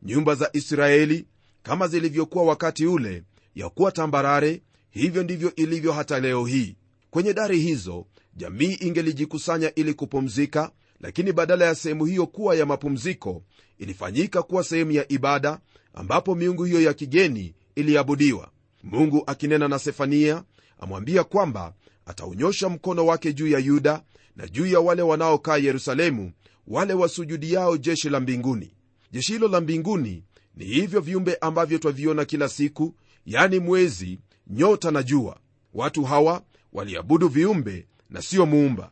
Nyumba 0.03 0.35
za 0.35 0.51
israeli 0.53 1.27
kama 1.63 1.89
zilivyokuwa 1.89 2.45
wakati 2.45 2.87
ule 2.87 3.23
ya 3.55 3.69
kuwa 3.69 3.93
tambarare 3.93 4.63
hivyo 4.91 5.23
ndivyo 5.23 5.55
ilivyo 5.55 5.93
hata 5.93 6.21
leo 6.21 6.47
hii. 6.47 6.77
Kwenye 7.11 7.35
dari 7.35 7.61
hizo 7.61 8.07
jamii 8.37 8.77
ingelijikusanya 8.81 9.75
ili 9.75 9.95
kupumzika 9.95 10.71
lakini 11.01 11.33
badala 11.33 11.65
ya 11.65 11.75
sehemu 11.75 12.05
hiyo 12.05 12.27
kuwa 12.27 12.55
ya 12.57 12.67
mapumziko 12.67 13.43
ilifanyika 13.79 14.43
kuwa 14.43 14.65
sehemu 14.65 14.91
ya 14.93 15.13
ibada 15.13 15.61
ambapo 15.95 16.35
miungu 16.35 16.65
hiyo 16.65 16.81
ya 16.81 16.95
kigeni 16.95 17.55
iliabudiwa. 17.75 18.51
Mungu 18.83 19.23
akinena 19.27 19.69
na 19.69 19.79
sefania 19.79 20.45
amwambia 20.79 21.25
kwamba 21.25 21.75
ataunyosha 22.07 22.69
mkono 22.69 23.07
wake 23.07 23.33
juu 23.33 23.47
ya 23.49 23.59
yuda 23.59 24.03
na 24.37 24.49
juu 24.49 24.67
ya 24.67 24.81
wale 24.81 25.03
wanaokaa 25.03 25.57
yerusalemu 25.57 26.33
wale 26.67 26.95
wasujudiao 26.95 27.77
jeshi 27.77 28.11
la 28.11 28.21
mbinguni. 28.21 28.73
Jeshi 29.13 29.33
hilo 29.33 29.49
la 29.49 29.61
mbinguni 29.61 30.25
ni 30.57 30.65
hivyo 30.65 31.01
viumbe 31.01 31.35
ambavyo 31.41 31.79
twaviona 31.79 32.25
kila 32.25 32.49
siku 32.49 32.95
yani 33.27 33.59
mwezi 33.59 34.19
nyota 34.47 34.91
na 34.91 35.03
jua. 35.03 35.39
Watu 35.75 36.05
hawa 36.05 36.43
waliabudu 36.73 37.29
viumbe 37.29 37.87
na 38.11 38.23
sio 38.23 38.47
muumba. 38.47 38.91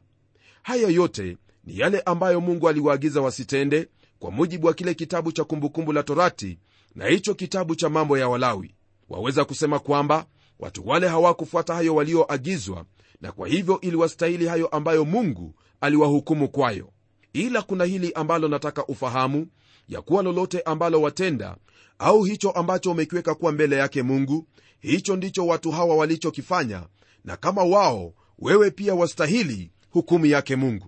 Haya 0.62 0.88
yote 0.88 1.36
ni 1.66 1.78
yale 1.78 2.00
ambayo 2.00 2.40
mungu 2.40 2.68
aliwaagiza 2.68 3.20
wasitende 3.20 3.88
kwa 4.18 4.30
mujibu 4.30 4.66
wa 4.66 4.74
kile 4.74 4.94
kitabu 4.94 5.32
cha 5.32 5.44
kumbukumbu 5.44 5.92
la 5.92 6.02
torati 6.02 6.58
na 6.94 7.06
hicho 7.06 7.34
kitabu 7.34 7.74
cha 7.74 7.88
mambo 7.88 8.18
ya 8.18 8.28
walawi. 8.28 8.74
Waweza 9.08 9.44
kusema 9.44 9.78
kwamba 9.78 10.26
watu 10.58 10.88
wale 10.88 11.08
hawakufuata 11.08 11.74
hayo 11.74 11.94
walioagizwa 11.94 12.84
na 13.20 13.32
kwa 13.32 13.48
hivyo 13.48 13.80
iliwastahili 13.80 14.46
hayo 14.46 14.66
ambayo 14.66 15.04
mungu 15.04 15.54
aliwahukumu 15.80 16.48
kwayo. 16.48 16.90
Ila 17.32 17.62
kuna 17.62 17.84
hili 17.84 18.12
ambalo 18.12 18.48
nataka 18.48 18.86
ufahamu 18.86 19.46
ya 19.88 20.02
kuwa 20.02 20.22
lolote 20.22 20.60
ambalo 20.60 21.02
watenda 21.02 21.56
au 21.98 22.22
hicho 22.24 22.50
ambacho 22.50 22.90
umekiweka 22.90 23.34
kuwa 23.34 23.52
mbele 23.52 23.76
yake 23.76 24.02
mungu 24.02 24.46
hicho 24.80 25.16
ndicho 25.16 25.46
watu 25.46 25.70
hawa 25.70 25.96
walichokifanya 25.96 26.86
na 27.24 27.36
kama 27.36 27.64
wao 27.64 28.14
wewe 28.38 28.70
pia 28.70 28.94
wastahili 28.94 29.70
hukumu 29.90 30.26
yake 30.26 30.56
mungu 30.56 30.86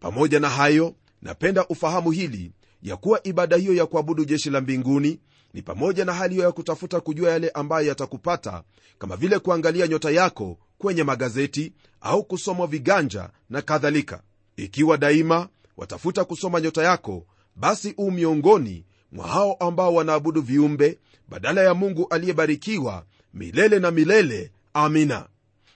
pamoja 0.00 0.40
na 0.40 0.48
hayo 0.48 0.94
napenda 1.22 1.66
ufahamu 1.66 2.10
hili 2.10 2.52
ya 2.82 2.96
kuwa 2.96 3.26
ibada 3.26 3.56
hiyo 3.56 3.74
ya 3.74 3.86
kuabudu 3.86 4.24
jeshi 4.24 4.50
la 4.50 4.60
mbinguni 4.60 5.20
ni 5.54 5.62
pamoja 5.62 6.04
na 6.04 6.12
hali 6.14 6.34
hiyo 6.34 6.46
ya 6.46 6.52
kutafuta 6.52 7.00
kujua 7.00 7.30
yale 7.30 7.48
ambayo 7.50 7.86
yatakupata 7.88 8.62
kama 8.98 9.16
vile 9.16 9.38
kuangalia 9.38 9.86
nyota 9.88 10.10
yako 10.10 10.58
kwenye 10.78 11.04
magazeti 11.04 11.72
au 12.00 12.24
kusomwa 12.24 12.66
viganja 12.66 13.30
na 13.50 13.62
kadhalika. 13.62 14.22
Ikiwa 14.56 14.96
daima 14.96 15.48
watafuta 15.76 16.24
kusoma 16.24 16.60
nyota 16.60 16.82
yako 16.82 17.26
basi 17.56 17.94
uu 17.98 18.10
miongoni 18.10 18.84
mwa 19.12 19.28
hao 19.28 19.52
ambao 19.54 19.94
wanaabudu 19.94 20.42
viumbe 20.42 20.98
badala 21.28 21.60
ya 21.62 21.74
mungu 21.74 22.06
aliyebarikiwa 22.10 23.04
milele 23.34 23.78
na 23.78 23.90
milele. 23.90 24.52
Amina. 24.74 25.28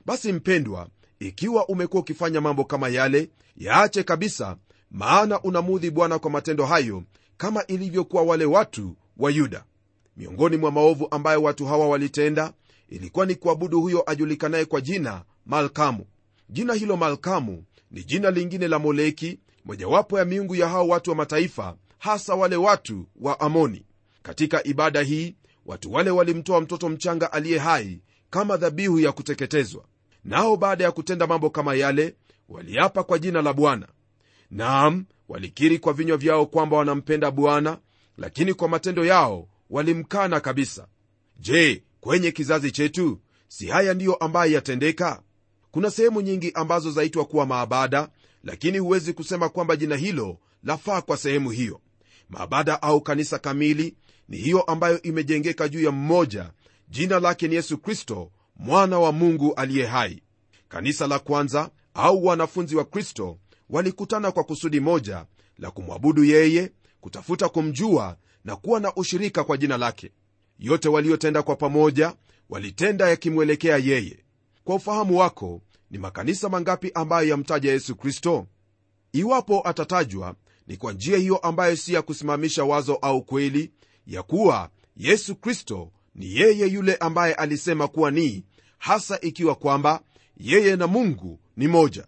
Basi 0.07 0.33
mpendwa 0.33 0.89
ikiwa 1.27 1.69
umekuwa 1.69 2.01
ukifanya 2.03 2.41
mambo 2.41 2.65
kama 2.65 2.89
yale 2.89 3.31
yaache 3.57 4.03
kabisa 4.03 4.57
maana 4.91 5.41
unamudhi 5.43 5.91
bwana 5.91 6.19
kwa 6.19 6.31
matendo 6.31 6.67
hayo 6.67 7.03
kama 7.37 7.67
ilivyokuwa 7.67 8.23
wale 8.23 8.45
watu 8.45 8.97
wa 9.17 9.31
yuda. 9.31 9.65
Miongoni 10.17 10.57
mwa 10.57 10.71
maovu 10.71 11.09
ambayo 11.11 11.43
watu 11.43 11.67
hawa 11.67 11.89
walitenda 11.89 12.53
ilikuwa 12.89 13.27
ni 13.27 13.35
kuabudu 13.35 13.81
huyo 13.81 14.11
ajulikanaye 14.11 14.65
kwa 14.65 14.81
jina 14.81 15.23
malkamu. 15.47 16.07
Jina 16.49 16.75
hilo 16.75 16.97
malkamu 16.97 17.65
ni 17.91 18.05
jina 18.05 18.31
lingine 18.31 18.69
la 18.69 18.79
moleki 18.79 19.39
mojawapo 19.65 20.19
ya 20.19 20.25
miungu 20.25 20.55
ya 20.57 20.69
hao 20.69 20.89
watu 20.89 21.11
wa 21.11 21.17
mataifa 21.17 21.77
hasa 21.99 22.35
wale 22.35 22.57
watu 22.57 23.07
wa 23.21 23.41
amoni. 23.41 23.85
Katika 24.23 24.65
ibada 24.65 25.03
hii 25.03 25.37
watu 25.67 25.93
wale 25.93 26.11
walimtoa 26.11 26.61
mtoto 26.61 26.89
mchanga 26.89 27.33
aliye 27.33 27.59
hai 27.59 28.01
kama 28.31 28.57
dhabihu 28.57 29.01
ya 29.01 29.13
kuteketezwa 29.13 29.85
nao 30.25 30.57
baada 30.57 30.85
ya 30.85 30.93
kutenda 30.93 31.27
mambo 31.27 31.51
kama 31.51 31.75
yale 31.75 32.15
waliapa 32.49 33.05
kwa 33.05 33.19
jina 33.19 33.43
la 33.43 33.53
bwana. 33.53 33.89
Naam 34.51 35.05
walikiri 35.29 35.79
kwa 35.79 35.93
vinywa 35.93 36.17
vyao 36.17 36.47
kwamba 36.47 36.77
wanampenda 36.77 37.31
bwana 37.31 37.79
lakini 38.19 38.55
kwa 38.55 38.69
matendo 38.69 39.05
yao 39.05 39.49
walimkana 39.71 40.41
kabisa. 40.41 40.87
Je 41.39 41.83
kwenye 42.01 42.31
kizazi 42.31 42.71
chetu 42.71 43.21
si 43.49 43.67
haya 43.67 43.95
ndiyo 43.95 44.15
ambayo 44.15 44.53
yatendeka? 44.53 45.23
Kuna 45.71 45.91
sehemu 45.91 46.21
nyingi 46.21 46.53
ambazo 46.55 46.91
zaitwa 46.91 47.25
kuwa 47.25 47.47
maabada 47.47 48.09
lakini 48.45 48.79
huwezi 48.79 49.13
kusema 49.13 49.49
kwamba 49.49 49.77
jina 49.77 49.97
hilo 49.97 50.39
lafaa 50.65 51.01
kwa 51.03 51.17
sehemu 51.17 51.51
hiyo. 51.51 51.81
Maabada 52.29 52.83
au 52.83 53.01
kanisa 53.01 53.39
kamili 53.39 53.97
ni 54.29 54.37
hiyo 54.37 54.63
ambayo 54.63 55.03
imejengeka 55.03 55.69
juu 55.69 55.83
ya 55.83 55.91
mmoja. 55.91 56.53
Jina 56.89 57.21
lake 57.21 57.49
ni 57.49 57.55
yesu 57.55 57.79
kristo 57.79 58.31
mwana 58.63 58.99
wa 58.99 59.13
mungu 59.13 59.55
aliye 59.55 59.87
hai. 59.87 60.23
Kanisa 60.69 61.07
la 61.07 61.19
kwanza 61.19 61.71
au 61.95 62.25
wanafunzi 62.27 62.77
wa 62.77 62.85
kristo 62.85 63.39
walikutana 63.71 64.33
kwa 64.33 64.45
kusudi 64.45 64.81
moja 64.81 65.27
la 65.59 65.71
kumwabudu 65.71 66.25
yeye 66.25 66.73
kutafuta 67.01 67.49
kumjua 67.49 68.17
na 68.45 68.57
kuwa 68.57 68.81
na 68.81 68.95
ushirika 68.95 69.45
kwa 69.45 69.57
jina 69.57 69.77
lake. 69.77 70.11
Yote 70.59 70.89
waliotenda 70.89 71.43
kwa 71.43 71.57
pamoja 71.57 72.15
walitenda 72.49 73.09
yakimwelekea 73.09 73.77
yeye. 73.79 74.19
Kwa 74.65 74.75
ufahamu 74.75 75.19
wako 75.19 75.63
ni 75.91 75.99
makanisa 75.99 76.49
mangapi 76.49 76.91
ambayo 76.95 77.29
yamtaja 77.29 77.73
yesu 77.73 77.97
kristo? 77.97 78.47
Iwapo 79.13 79.69
atatajwa 79.69 80.35
ni 80.67 80.77
kwa 80.77 80.93
njia 80.93 81.19
hiyo 81.19 81.37
ambayo 81.37 81.77
si 81.77 81.95
ya 81.95 82.03
kusimamisha 82.03 82.65
wazo 82.65 82.95
au 82.95 83.23
kweli 83.23 83.71
ya 84.07 84.23
kuwa 84.23 84.71
yesu 84.97 85.37
kristo 85.37 85.93
ni 86.15 86.37
yeye 86.37 86.67
yule 86.67 86.95
ambaye 86.97 87.35
alisema 87.35 87.89
kuwa 87.89 88.11
ni 88.11 88.45
hasa 88.83 89.21
ikiwa 89.21 89.55
kwamba 89.55 90.01
yeye 90.37 90.77
na 90.77 90.87
mungu 90.87 91.41
ni 91.57 91.69
moja. 91.69 92.07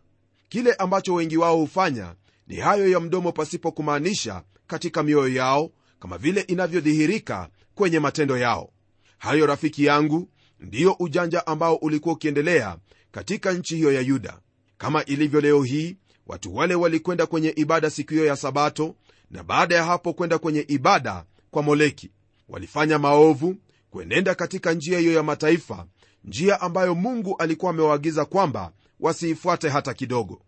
Kile 0.49 0.73
ambacho 0.75 1.15
wengi 1.15 1.37
wao 1.37 1.57
hufanya 1.57 2.15
ni 2.47 2.57
hayo 2.57 2.89
ya 2.89 3.01
mdomo 3.01 3.33
pasipo 3.33 3.73
kumaanisha 3.73 4.43
katika 4.67 5.03
mioyo 5.03 5.35
yao 5.35 5.71
kama 6.01 6.19
vile 6.19 6.41
inavyodhihirika 6.41 7.49
kwenye 7.75 7.99
matendo 8.01 8.39
yao. 8.39 8.71
Hayo 9.19 9.47
rafiki 9.47 9.85
yangu 9.85 10.29
ndiyo 10.61 10.97
ujanja 10.99 11.47
ambao 11.47 11.75
ulikuwa 11.77 12.15
ukiendelea 12.15 12.77
katika 13.13 13.53
nchi 13.53 13.77
hiyo 13.77 13.93
ya 13.93 14.01
yuda. 14.01 14.39
Kama 14.79 15.05
ilivyo 15.05 15.41
leo 15.41 15.63
hii 15.63 15.97
watu 16.27 16.57
wale 16.57 16.75
walikwenda 16.75 17.27
kwenye 17.27 17.53
ibada 17.57 17.91
siku 17.91 18.11
hiyo 18.15 18.25
ya 18.27 18.37
sabato 18.37 18.95
na 19.31 19.43
baada 19.43 19.75
ya 19.75 19.85
hapo 19.85 20.13
kwenda 20.13 20.39
kwenye 20.39 20.65
ibada 20.69 21.25
kwa 21.51 21.63
moleki. 21.63 22.11
Walifanya 22.49 22.99
maovu 22.99 23.57
kuenenda 23.91 24.35
katika 24.35 24.73
njia 24.73 24.99
hiyo 24.99 25.13
ya 25.13 25.23
mataifa 25.23 25.87
njia 26.25 26.61
ambayo 26.61 26.95
mungu 26.95 27.37
alikuwa 27.39 27.71
amewaagiza 27.71 28.25
kwamba 28.25 28.73
wasiifuate 29.01 29.69
hata 29.69 29.95
kidogo. 29.95 30.41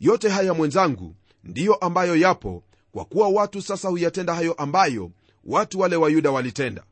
Yote 0.00 0.28
haya 0.28 0.54
mwenzangu 0.54 1.14
ndiyo 1.44 1.74
ambayo 1.74 2.16
yapo 2.16 2.62
kwa 2.92 3.04
kuwa 3.04 3.28
watu 3.28 3.62
sasa 3.62 3.88
huyatenda 3.88 4.34
hayo 4.34 4.52
ambayo 4.52 5.10
watu 5.44 5.80
wale 5.80 5.96
wa 5.96 6.10
yuda 6.10 6.30
walitenda. 6.30 6.84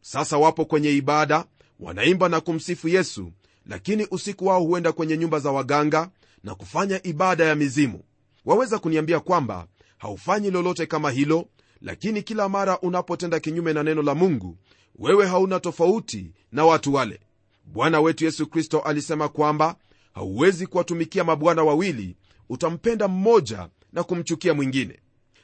Sasa 0.00 0.38
wapo 0.38 0.64
kwenye 0.64 0.90
ibada 0.90 1.44
wanaimba 1.80 2.28
na 2.28 2.40
kumsifu 2.40 2.88
yesu 2.88 3.32
lakini 3.66 4.06
usiku 4.10 4.46
wao 4.46 4.60
huenda 4.64 4.92
kwenye 4.92 5.16
nyumba 5.16 5.38
za 5.38 5.50
waganga 5.52 6.10
na 6.44 6.54
kufanya 6.54 7.06
ibada 7.06 7.44
ya 7.44 7.54
mizimu. 7.54 8.00
Waweza 8.44 8.78
kuniambia 8.78 9.20
kwamba 9.20 9.66
haufanyi 9.98 10.50
lolote 10.50 10.86
kama 10.86 11.10
hilo 11.10 11.46
lakini 11.80 12.22
kila 12.22 12.48
mara 12.48 12.80
unapotenda 12.80 13.40
kinyume 13.40 13.72
na 13.72 13.82
neno 13.82 14.02
la 14.02 14.14
mungu 14.14 14.56
wewe 14.98 15.26
hauna 15.26 15.60
tofauti 15.60 16.30
na 16.52 16.64
watu 16.64 16.94
wale 16.94 17.20
bwana 17.66 18.00
wetu 18.00 18.24
yesu 18.24 18.46
kristo 18.46 18.80
alisema 18.80 19.28
kwamba 19.28 19.76
hauwezi 20.14 20.66
kuwatumikia 20.66 21.24
mabwana 21.24 21.62
wawili 21.64 22.16
utampenda 22.48 23.08
mmoja 23.08 23.68
na 23.92 24.02
kumchukia 24.04 24.54
mwingine. 24.54 25.00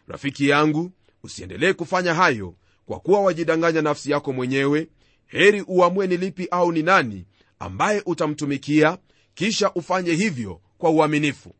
Rafiki 0.08 0.48
yangu 0.48 0.90
usiendelee 1.22 1.72
kufanya 1.72 2.14
hayo 2.14 2.54
kwa 2.86 3.00
kuwa 3.00 3.20
wajidanganya 3.20 3.82
nafsi 3.82 4.10
yako 4.10 4.32
mwenyewe. 4.32 4.88
Heri 5.26 5.64
uamue 5.66 6.06
ni 6.06 6.16
lipi 6.16 6.48
au 6.50 6.72
ni 6.72 6.82
nani 6.82 7.24
ambaye 7.58 8.02
utamtumikia 8.06 8.98
kisha 9.34 9.72
ufanye 9.74 10.12
hivyo 10.12 10.60
kwa 10.78 10.90
uaminifu. 10.90 11.54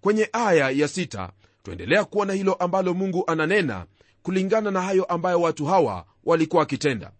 Kwenye 0.00 0.28
aya 0.32 0.70
ya 0.70 0.88
sita 0.88 1.32
twaendelea 1.62 2.04
kuona 2.04 2.32
hilo 2.32 2.54
ambalo 2.54 2.94
mungu 2.94 3.24
ananena 3.26 3.86
kulingana 4.22 4.70
na 4.70 4.82
hayo 4.82 5.04
ambayo 5.04 5.40
watu 5.40 5.66
hawa 5.66 6.06
walikuwa 6.24 6.60
wakitenda. 6.60 7.12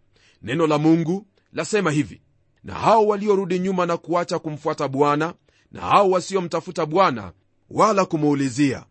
Neno 0.42 0.66
la 0.66 0.78
mungu 0.78 1.26
lasema 1.52 1.90
hivi 1.90 2.20
na 2.68 2.74
hao 2.74 3.06
waliorudi 3.06 3.58
nyuma 3.58 3.86
na 3.86 3.96
kuacha 3.96 4.38
kumfuata 4.38 4.88
bwana 4.88 5.34
na 5.72 5.80
hao 5.80 6.10
wasiomtafuta 6.10 6.86
bwana 6.86 7.32
wala 7.70 8.04
kumuulizia. 8.04 8.84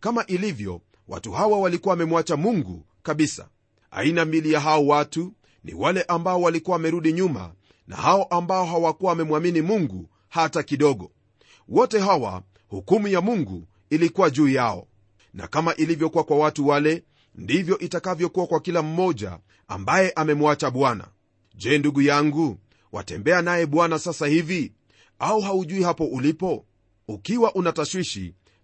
Kama 0.00 0.26
ilivyo 0.26 0.80
watu 1.08 1.32
hawa 1.32 1.58
walikuwa 1.58 1.92
wamemwacha 1.92 2.36
mungu 2.36 2.84
kabisa. 3.02 3.48
Aina 3.90 4.24
mbili 4.24 4.52
ya 4.52 4.60
hao 4.60 4.86
watu 4.86 5.32
ni 5.64 5.74
wale 5.74 6.02
ambao 6.02 6.40
walikuwa 6.42 6.76
wamerudi 6.76 7.12
nyuma 7.12 7.52
na 7.86 7.96
hao 7.96 8.22
ambao 8.24 8.64
hawakuwa 8.66 9.10
wamemwamini 9.10 9.60
mungu 9.62 10.08
hata 10.28 10.62
kidogo. 10.62 11.10
Wote 11.68 11.98
hawa 11.98 12.42
hukumu 12.68 13.08
ya 13.08 13.20
mungu 13.20 13.66
ilikuwa 13.90 14.30
juu 14.30 14.48
yao. 14.48 14.86
Na 15.34 15.46
kama 15.48 15.74
ilivyokuwa 15.74 16.24
kwa 16.24 16.36
watu 16.38 16.68
wale 16.68 17.04
ndivyo 17.34 17.78
itakavyokuwa 17.78 18.46
kwa 18.46 18.60
kila 18.60 18.82
mmoja 18.82 19.38
ambaye 19.68 20.10
amemwacha 20.10 20.70
bwana. 20.70 21.06
Je 21.54 21.78
ndugu 21.78 22.02
yangu 22.02 22.58
watembea 22.92 23.42
naye 23.42 23.66
bwana 23.66 23.98
sasa 23.98 24.26
hivi? 24.26 24.72
Au 25.18 25.40
haujui 25.40 25.82
hapo 25.82 26.04
ulipo? 26.06 26.64
Ukiwa 27.08 27.54
una 27.54 27.74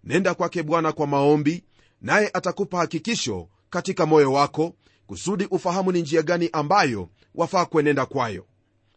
nenda 0.04 0.34
kwake 0.34 0.62
bwana 0.62 0.92
kwa 0.92 1.06
maombi 1.06 1.64
naye 2.00 2.30
atakupa 2.34 2.78
hakikisho 2.78 3.48
katika 3.70 4.06
moyo 4.06 4.32
wako 4.32 4.74
kusudi 5.06 5.44
ufahamu 5.50 5.92
ni 5.92 6.00
njia 6.02 6.22
gani 6.22 6.50
ambayo 6.52 7.08
wafaa 7.34 7.64
kuenenda 7.64 8.06
kwayo. 8.06 8.46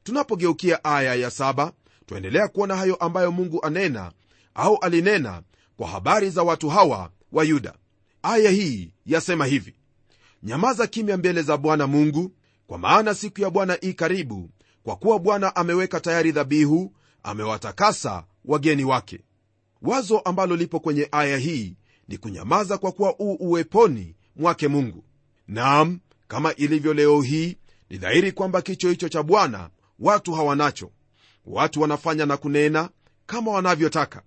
Tunapogeukia 0.04 0.84
aya 0.84 1.16
ya 1.16 1.32
saba 1.32 1.74
twaendelea 2.06 2.48
kuona 2.48 2.76
hayo 2.76 2.96
ambayo 2.96 3.32
mungu 3.32 3.66
anena 3.66 4.12
au 4.54 4.78
alinena 4.78 5.44
kwa 5.78 5.88
habari 5.88 6.30
za 6.30 6.44
watu 6.44 6.70
hawa 6.70 7.12
wa 7.32 7.44
yuda. 7.44 7.74
Aya 8.24 8.52
hii 8.52 8.94
yasema 9.06 9.46
hivi 9.46 9.76
nyamaza 10.44 10.88
kimya 10.88 11.18
mbele 11.18 11.42
za 11.42 11.58
bwana 11.58 11.88
mungu 11.88 12.32
kwa 12.68 12.78
maana 12.78 13.14
siku 13.16 13.42
ya 13.42 13.50
bwana 13.50 13.78
i 13.82 13.94
karibu 13.94 14.50
kwa 14.84 14.96
kuwa 14.96 15.20
bwana 15.20 15.56
ameweka 15.56 16.00
tayari 16.00 16.32
dhabihu 16.32 16.94
amewatakasa 17.24 18.24
wageni 18.46 18.84
wake. 18.84 19.20
Wazo 19.82 20.20
ambalo 20.20 20.56
lipo 20.56 20.80
kwenye 20.80 21.08
aya 21.12 21.38
hii 21.38 21.76
ni 22.08 22.18
kunyamaza 22.18 22.78
kwa 22.78 22.92
kuwa 22.92 23.16
uu 23.20 23.34
uweponi 23.34 24.16
mwake 24.36 24.68
mungu. 24.68 25.04
Nam 25.48 26.00
kama 26.28 26.56
ilivyo 26.56 26.94
leo 26.94 27.22
hii 27.22 27.58
ni 27.90 27.98
dhahiri 27.98 28.32
kwamba 28.32 28.62
kicho 28.62 28.90
hicho 28.90 29.10
cha 29.10 29.24
bwana 29.24 29.70
watu 30.00 30.34
hawanacho. 30.34 30.92
Watu 31.46 31.82
wanafanya 31.82 32.26
na 32.26 32.38
kunena 32.38 32.90
kama 33.26 33.52
wanavyotaka. 33.52 34.22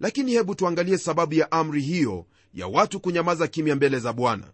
Lakini 0.00 0.32
hebu 0.32 0.54
tuangalie 0.54 0.98
sababu 0.98 1.34
ya 1.34 1.52
amri 1.52 1.82
hiyo 1.82 2.26
ya 2.54 2.66
watu 2.66 3.00
kunyamaza 3.00 3.46
kimya 3.48 3.76
mbele 3.76 3.98
za 3.98 4.12
bwana. 4.12 4.44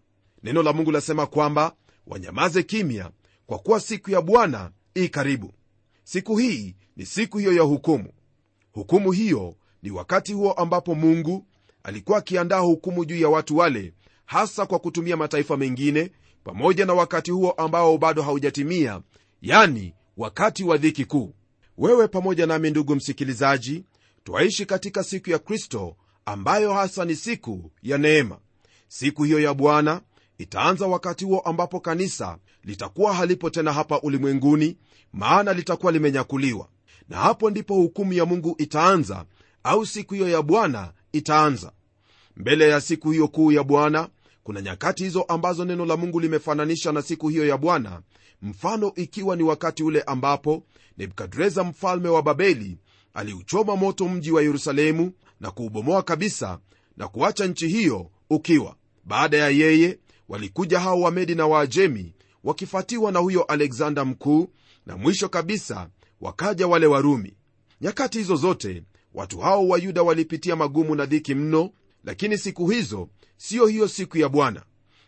Neno 0.43 0.63
la 0.63 0.73
mungu 0.73 0.91
lasema 0.91 1.25
kwamba 1.27 1.75
wanyamaze 2.07 2.63
kimya 2.63 3.11
kwa 3.45 3.59
kuwa 3.59 3.79
siku 3.79 4.11
ya 4.11 4.21
bwana 4.21 4.71
karibu. 5.05 5.53
Siku 6.03 6.37
hii 6.37 6.75
ni 6.97 7.05
siku 7.05 7.37
hiyo 7.37 7.53
ya 7.53 7.61
hukumu. 7.61 8.13
Hukumu 8.71 9.11
hiyo 9.11 9.55
ni 9.83 9.91
wakati 9.91 10.33
huo 10.33 10.51
ambapo 10.51 10.95
mungu 10.95 11.45
alikuwa 11.83 12.17
akiandaa 12.17 12.59
hukumu 12.59 13.05
juu 13.05 13.17
ya 13.21 13.29
watu 13.29 13.57
wale 13.57 13.93
hasa 14.25 14.65
kwa 14.65 14.79
kutumia 14.79 15.17
mataifa 15.17 15.57
mengine 15.57 16.11
pamoja 16.43 16.85
na 16.85 16.93
wakati 16.93 17.31
huo 17.31 17.51
ambao 17.51 17.97
bado 17.97 18.21
haujatimia 18.21 19.01
yani 19.41 19.93
wakati 20.17 20.63
wa 20.63 20.77
dhiki 20.77 21.05
kuu. 21.05 21.33
Wewe 21.77 22.07
pamoja 22.07 22.45
nami 22.45 22.69
ndugu 22.69 22.95
msikilizaji 22.95 23.83
twaishi 24.23 24.65
katika 24.65 25.03
siku 25.03 25.29
ya 25.29 25.39
kristo 25.39 25.95
ambayo 26.25 26.73
hasa 26.73 27.05
ni 27.05 27.15
siku 27.15 27.71
ya 27.83 27.97
neema. 27.97 28.39
Siku 28.87 29.23
hiyo 29.23 29.39
ya 29.39 29.53
bwana 29.53 30.01
itaanza 30.37 30.87
wakati 30.87 31.25
huo 31.25 31.39
ambapo 31.39 31.79
kanisa 31.79 32.37
litakuwa 32.63 33.13
halipo 33.13 33.49
tena 33.49 33.73
hapa 33.73 34.01
ulimwenguni 34.01 34.77
maana 35.13 35.53
litakuwa 35.53 35.91
limenyakuliwa. 35.91 36.67
Na 37.09 37.17
hapo 37.17 37.49
ndipo 37.49 37.73
hukumu 37.75 38.13
ya 38.13 38.25
mungu 38.25 38.55
itaanza 38.57 39.25
au 39.63 39.85
siku 39.85 40.13
hiyo 40.13 40.29
ya 40.29 40.41
bwana 40.41 40.91
itaanza. 41.11 41.71
Mbele 42.37 42.69
ya 42.69 42.81
siku 42.81 43.11
hiyo 43.11 43.27
kuu 43.27 43.51
ya 43.51 43.63
bwana 43.63 44.09
kuna 44.43 44.61
nyakati 44.61 45.03
hizo 45.03 45.21
ambazo 45.21 45.65
neno 45.65 45.85
la 45.85 45.97
mungu 45.97 46.19
limefananisha 46.19 46.91
na 46.91 47.01
siku 47.01 47.29
hiyo 47.29 47.47
ya 47.47 47.57
bwana. 47.57 48.01
Mfano 48.41 48.91
ikiwa 48.95 49.35
ni 49.35 49.43
wakati 49.43 49.83
ule 49.83 50.01
ambapo 50.01 50.63
nebukadreza 50.97 51.63
mfalme 51.63 52.09
wa 52.09 52.23
babeli 52.23 52.77
aliuchoma 53.13 53.75
moto 53.75 54.09
mji 54.09 54.31
wa 54.31 54.41
yerusalemu 54.41 55.11
na 55.39 55.51
kuubomoa 55.51 56.03
kabisa 56.03 56.59
na 56.97 57.07
kuacha 57.07 57.45
nchi 57.47 57.67
hiyo 57.67 58.11
ukiwa. 58.29 58.75
Baada 59.05 59.37
ya 59.37 59.49
yeye 59.49 59.99
walikuja 60.29 60.79
hao 60.79 61.01
wamedi 61.01 61.35
na 61.35 61.47
waajemi 61.47 62.13
wakifuatiwa 62.43 63.11
na 63.11 63.19
huyo 63.19 63.43
aleksanda 63.43 64.05
mkuu 64.05 64.47
na 64.85 64.97
mwisho 64.97 65.29
kabisa 65.29 65.89
wakaja 66.21 66.67
wale 66.67 66.85
warumi. 66.85 67.33
Nyakati 67.81 68.17
hizo 68.17 68.35
zote 68.35 68.83
watu 69.13 69.39
hao 69.39 69.67
wa 69.67 69.77
yuda 69.79 70.03
walipitia 70.03 70.55
magumu 70.55 70.95
na 70.95 71.05
dhiki 71.05 71.35
mno 71.35 71.69
lakini 72.03 72.37
siku 72.37 72.69
hizo 72.69 73.09
siyo 73.37 73.65
hiyo 73.67 73.87
siku 73.87 74.17
ya 74.17 74.29
bwana. 74.29 74.63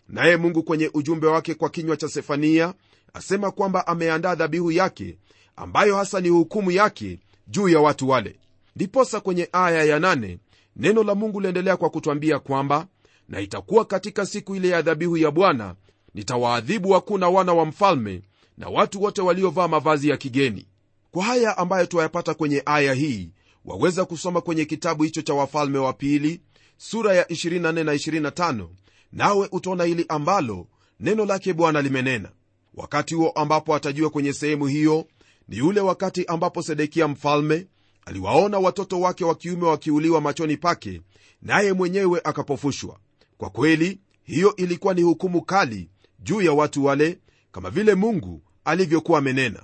Naye 0.09 0.37
mungu 0.37 0.63
kwenye 0.63 0.91
ujumbe 0.93 1.27
wake 1.27 1.53
kwa 1.53 1.69
kinywa 1.69 1.97
cha 1.97 2.07
sefania 2.09 2.73
asema 3.13 3.51
kwamba 3.51 3.87
ameandaa 3.87 4.35
dhabihu 4.35 4.71
yake 4.71 5.17
ambayo 5.55 5.95
hasa 5.95 6.19
ni 6.21 6.29
hukumu 6.29 6.71
yake 6.71 7.19
juu 7.47 7.69
ya 7.69 7.79
watu 7.79 8.09
wale. 8.09 8.35
Ndiposa 8.75 9.19
kwenye 9.19 9.49
aya 9.51 9.83
ya 9.83 9.99
nane, 9.99 10.39
neno 10.75 11.03
la 11.03 11.15
mungu 11.15 11.39
liendelea 11.41 11.77
kwa 11.77 11.89
kutwambia 11.89 12.39
kwamba 12.39 12.87
na 13.29 13.39
itakuwa 13.41 13.85
katika 13.85 14.25
siku 14.25 14.55
ile 14.55 14.67
ya 14.67 14.81
dhabihu 14.81 15.17
ya 15.17 15.31
bwana 15.31 15.75
nitawaadhibu 16.13 16.89
wakuna 16.89 17.29
wana 17.29 17.53
wa 17.53 17.65
mfalme 17.65 18.21
na 18.57 18.69
watu 18.69 19.01
wote 19.03 19.21
waliovaa 19.21 19.67
mavazi 19.67 20.09
ya 20.09 20.17
kigeni. 20.17 20.67
Kwa 21.11 21.23
haya 21.23 21.57
ambayo 21.57 21.85
twayapata 21.85 22.33
kwenye 22.33 22.63
aya 22.65 22.93
hii 22.93 23.29
waweza 23.65 24.05
kusoma 24.05 24.41
kwenye 24.41 24.65
kitabu 24.65 25.03
hicho 25.03 25.21
cha 25.21 25.33
wafalme 25.33 25.77
wa 25.77 25.93
pili 25.93 26.41
sura 26.77 27.13
ya 27.13 27.23
24 27.23 27.83
na 27.83 27.93
25 27.93 28.67
nawe 29.11 29.49
utaona 29.51 29.83
hili 29.83 30.05
ambalo 30.09 30.67
neno 30.99 31.25
lake 31.25 31.53
bwana 31.53 31.81
limenena. 31.81 32.29
Wakati 32.73 33.15
huo 33.15 33.29
ambapo 33.29 33.75
atajua 33.75 34.09
kwenye 34.09 34.33
sehemu 34.33 34.67
hiyo 34.67 35.07
ni 35.47 35.57
yule 35.57 35.79
wakati 35.81 36.25
ambapo 36.25 36.61
sedekia 36.61 37.07
mfalme 37.07 37.67
aliwaona 38.05 38.59
watoto 38.59 38.99
wake 38.99 39.25
wa 39.25 39.35
kiume 39.35 39.65
wakiuliwa 39.65 40.21
machoni 40.21 40.57
pake 40.57 41.01
naye 41.41 41.73
mwenyewe 41.73 42.21
akapofushwa 42.23 42.99
kwa 43.37 43.49
kweli 43.49 43.99
hiyo 44.23 44.55
ilikuwa 44.55 44.93
ni 44.93 45.01
hukumu 45.01 45.41
kali 45.41 45.89
juu 46.19 46.41
ya 46.41 46.51
watu 46.53 46.85
wale 46.85 47.19
kama 47.51 47.69
vile 47.69 47.95
mungu 47.95 48.41
alivyokuwa 48.65 49.19
amenena. 49.19 49.63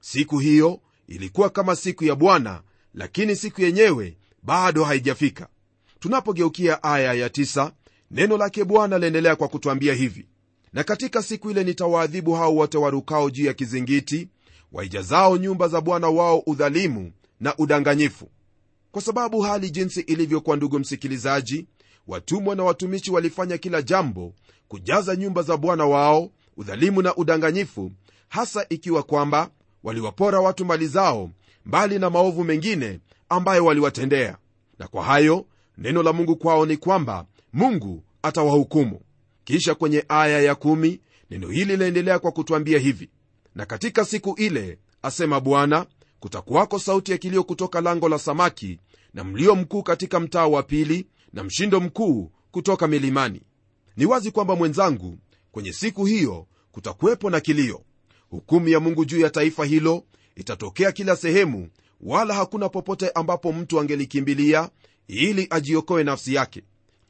Siku 0.00 0.38
hiyo 0.38 0.80
ilikuwa 1.06 1.50
kama 1.50 1.76
siku 1.76 2.04
ya 2.04 2.14
bwana 2.14 2.62
lakini 2.94 3.36
siku 3.36 3.62
yenyewe 3.62 4.16
bado 4.42 4.84
haijafika. 4.84 5.48
Tunapogeukia 6.00 6.82
aya 6.82 7.12
ya 7.14 7.30
tisa, 7.30 7.72
neno 8.10 8.36
lake 8.36 8.64
bwana 8.64 8.98
laendelea 8.98 9.36
kwa 9.36 9.48
kutwambia 9.48 9.94
hivi. 9.94 10.26
Na 10.72 10.84
katika 10.84 11.22
siku 11.22 11.50
ile 11.50 11.64
nitawaadhibu 11.64 12.32
hao 12.32 12.54
wote 12.54 12.78
warukao 12.78 13.30
juu 13.30 13.44
ya 13.46 13.54
kizingiti 13.54 14.28
waijazao 14.72 15.36
nyumba 15.36 15.68
za 15.68 15.80
bwana 15.80 16.08
wao 16.08 16.38
udhalimu 16.46 17.12
na 17.40 17.56
udanganyifu. 17.56 18.28
Kwa 18.92 19.02
sababu 19.02 19.40
hali 19.40 19.70
jinsi 19.70 20.00
ilivyokuwa 20.00 20.56
ndugu 20.56 20.78
msikilizaji 20.78 21.66
watumwa 22.08 22.54
na 22.56 22.64
watumishi 22.64 23.10
walifanya 23.10 23.58
kila 23.58 23.82
jambo 23.82 24.32
kujaza 24.68 25.16
nyumba 25.16 25.42
za 25.42 25.56
bwana 25.56 25.86
wao 25.86 26.30
udhalimu 26.56 27.02
na 27.02 27.16
udanganyifu 27.16 27.92
hasa 28.28 28.66
ikiwa 28.68 29.02
kwamba 29.02 29.50
waliwapora 29.82 30.40
watu 30.40 30.64
mali 30.64 30.86
zao 30.86 31.30
mbali 31.66 31.98
na 31.98 32.10
maovu 32.10 32.44
mengine 32.44 33.00
ambayo 33.28 33.64
waliwatendea. 33.64 34.36
Na 34.78 34.88
kwa 34.88 35.04
hayo 35.04 35.46
neno 35.78 36.02
la 36.02 36.12
mungu 36.12 36.36
kwao 36.36 36.66
ni 36.66 36.76
kwamba 36.76 37.26
mungu 37.52 38.02
atawahukumu. 38.22 39.00
Kisha 39.44 39.74
kwenye 39.74 40.04
aya 40.08 40.40
ya 40.40 40.54
kumi, 40.54 41.00
neno 41.30 41.48
hili 41.48 41.64
linaendelea 41.72 42.18
kwa 42.18 42.32
kutwambia 42.32 42.78
hivi. 42.78 43.08
Na 43.54 43.66
katika 43.66 44.04
siku 44.04 44.34
ile 44.38 44.78
asema 45.02 45.40
bwana 45.40 45.86
kutakuwako 46.20 46.78
sauti 46.78 47.12
ya 47.12 47.18
kilio 47.18 47.44
kutoka 47.44 47.80
lango 47.80 48.08
la 48.08 48.18
samaki 48.18 48.78
na 49.14 49.24
mlio 49.24 49.54
mkuu 49.54 49.82
katika 49.82 50.20
mtaa 50.20 50.46
wa 50.46 50.62
pili 50.62 51.06
na 51.32 51.44
mshindo 51.44 51.80
mkuu 51.80 52.30
kutoka 52.50 52.86
milimani. 52.88 53.42
Ni 53.96 54.06
wazi 54.06 54.30
kwamba 54.30 54.56
mwenzangu 54.56 55.18
kwenye 55.52 55.72
siku 55.72 56.04
hiyo 56.04 56.46
kutakuwepo 56.72 57.30
na 57.30 57.40
kilio. 57.40 57.82
Hukumu 58.30 58.68
ya 58.68 58.80
mungu 58.80 59.04
juu 59.04 59.20
ya 59.20 59.30
taifa 59.30 59.64
hilo 59.64 60.04
itatokea 60.36 60.92
kila 60.92 61.16
sehemu 61.16 61.68
wala 62.00 62.34
hakuna 62.34 62.68
popote 62.68 63.10
ambapo 63.10 63.52
mtu 63.52 63.80
angelikimbilia 63.80 64.70
ili 65.08 65.46
ajiokoe 65.50 66.04
nafsi 66.04 66.34
yake. 66.34 66.62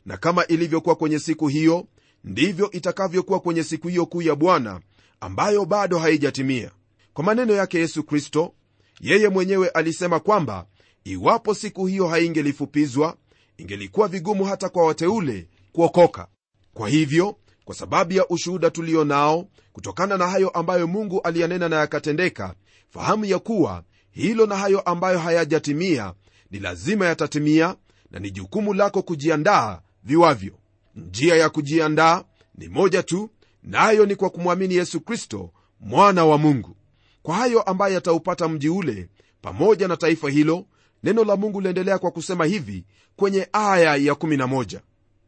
Na 0.07 0.17
kama 0.17 0.47
ilivyokuwa 0.47 0.95
kwenye 0.97 1.19
siku 1.19 1.49
hiyo 1.49 1.87
ndivyo 2.25 2.71
itakavyokuwa 2.71 3.41
kwenye 3.41 3.63
siku 3.65 3.89
hiyo 3.89 4.07
kuu 4.07 4.23
ya 4.23 4.35
bwana 4.35 4.81
ambayo 5.21 5.65
bado 5.65 5.99
haijatimia. 5.99 6.71
Kwa 7.15 7.25
maneno 7.25 7.53
yake 7.55 7.79
yesu 7.79 8.03
kristo 8.05 8.55
yeye 9.01 9.29
mwenyewe 9.29 9.69
alisema 9.69 10.21
kwamba 10.21 10.67
iwapo 11.05 11.55
siku 11.55 11.87
hiyo 11.87 12.07
haingelifupizwa 12.07 13.17
ingelikuwa 13.59 14.09
vigumu 14.09 14.45
hata 14.45 14.69
kwa 14.69 14.87
wateule 14.87 15.49
kuokoka. 15.73 16.27
Kwa 16.75 16.89
hivyo 16.89 17.37
kwa 17.65 17.75
sababu 17.75 18.13
ya 18.13 18.29
ushuhuda 18.29 18.71
tulio 18.71 19.05
nao 19.05 19.47
kutokana 19.73 20.17
na 20.17 20.29
hayo 20.29 20.49
ambayo 20.49 20.87
mungu 20.87 21.21
aliyanena 21.21 21.69
na 21.69 21.77
yakatendeka 21.77 22.55
fahamu 22.91 23.25
ya 23.25 23.39
kuwa 23.39 23.83
hilo 24.11 24.47
na 24.47 24.57
hayo 24.57 24.81
ambayo 24.81 25.19
hayajatimia 25.19 26.15
ni 26.51 26.59
lazima 26.59 27.07
yatatimia 27.07 27.77
na 28.11 28.19
ni 28.19 28.31
jukumu 28.31 28.75
lako 28.75 29.03
kujiandaa 29.03 29.81
viwavyo. 30.05 30.53
Njia 30.97 31.37
ya 31.37 31.49
kujiandaa 31.51 32.25
ni 32.55 32.69
moja 32.69 33.03
tu 33.03 33.31
nayo 33.63 34.01
na 34.03 34.07
ni 34.07 34.17
kwa 34.17 34.31
kumwamini 34.31 34.75
yesu 34.75 35.01
kristo 35.01 35.53
mwana 35.81 36.25
wa 36.25 36.39
mungu. 36.39 36.77
Kwa 37.23 37.35
hayo 37.35 37.63
ambaye 37.63 37.95
yataupata 37.95 38.49
mji 38.49 38.69
ule 38.69 39.09
pamoja 39.43 39.89
na 39.89 39.97
taifa 39.97 40.31
hilo 40.31 40.67
neno 41.03 41.25
la 41.25 41.37
mungu 41.37 41.61
liendelea 41.61 41.99
kwa 41.99 42.11
kusema 42.11 42.45
hivi 42.45 42.85
kwenye 43.19 43.49
aya 43.53 43.97
ya 43.97 44.13
11 44.13 44.81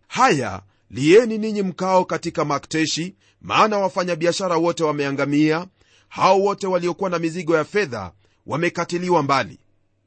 haya 0.09 0.63
lieni 0.91 1.39
ninyi 1.39 1.63
mkao 1.63 2.05
katika 2.05 2.45
makteshi 2.45 3.15
maana 3.41 3.79
wafanyabiashara 3.79 4.57
wote 4.57 4.85
wameangamia. 4.85 5.67
Hao 6.09 6.41
wote 6.41 6.67
waliokuwa 6.67 7.11
na 7.11 7.19
mizigo 7.19 7.57
ya 7.57 7.65
fedha 7.65 8.13
wamekatiliwa 8.47 9.23
mbali. 9.23 9.59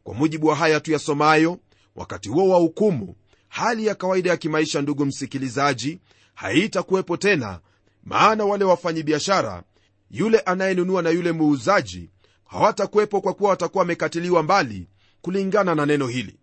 Kwa 0.04 0.14
mujibu 0.14 0.48
wa 0.48 0.56
haya 0.56 0.80
tuyasomayo 0.80 1.60
wakati 1.96 2.30
huo 2.30 2.50
wa 2.50 2.58
hukumu 2.58 3.16
hali 3.50 3.86
ya 3.86 3.96
kawaida 3.96 4.30
ya 4.30 4.38
kimaisha 4.38 4.82
ndugu 4.82 5.06
msikilizaji 5.06 6.00
haitakuwepo 6.34 7.18
tena 7.18 7.60
maana 8.04 8.46
wale 8.46 8.66
wafanyibiashara 8.66 9.64
yule 10.12 10.40
anayenunua 10.40 11.02
na 11.02 11.10
yule 11.10 11.32
muuzaji 11.32 12.10
hawatakuwepo 12.46 13.22
kwa 13.22 13.34
kuwa 13.34 13.50
watakuwa 13.50 13.82
wamekatiliwa 13.82 14.44
mbali 14.44 14.88
kulingana 15.22 15.76
na 15.76 15.86
neno 15.86 16.08
hili 16.08 16.36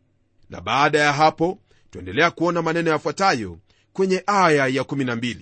na 0.51 0.61
baada 0.61 0.99
ya 0.99 1.13
hapo 1.13 1.59
twaendelea 1.91 2.31
kuona 2.31 2.63
maneno 2.63 2.91
yafuatayo 2.91 3.59
kwenye 3.93 4.23
aya 4.27 4.67
ya 4.67 4.83
12 4.83 5.37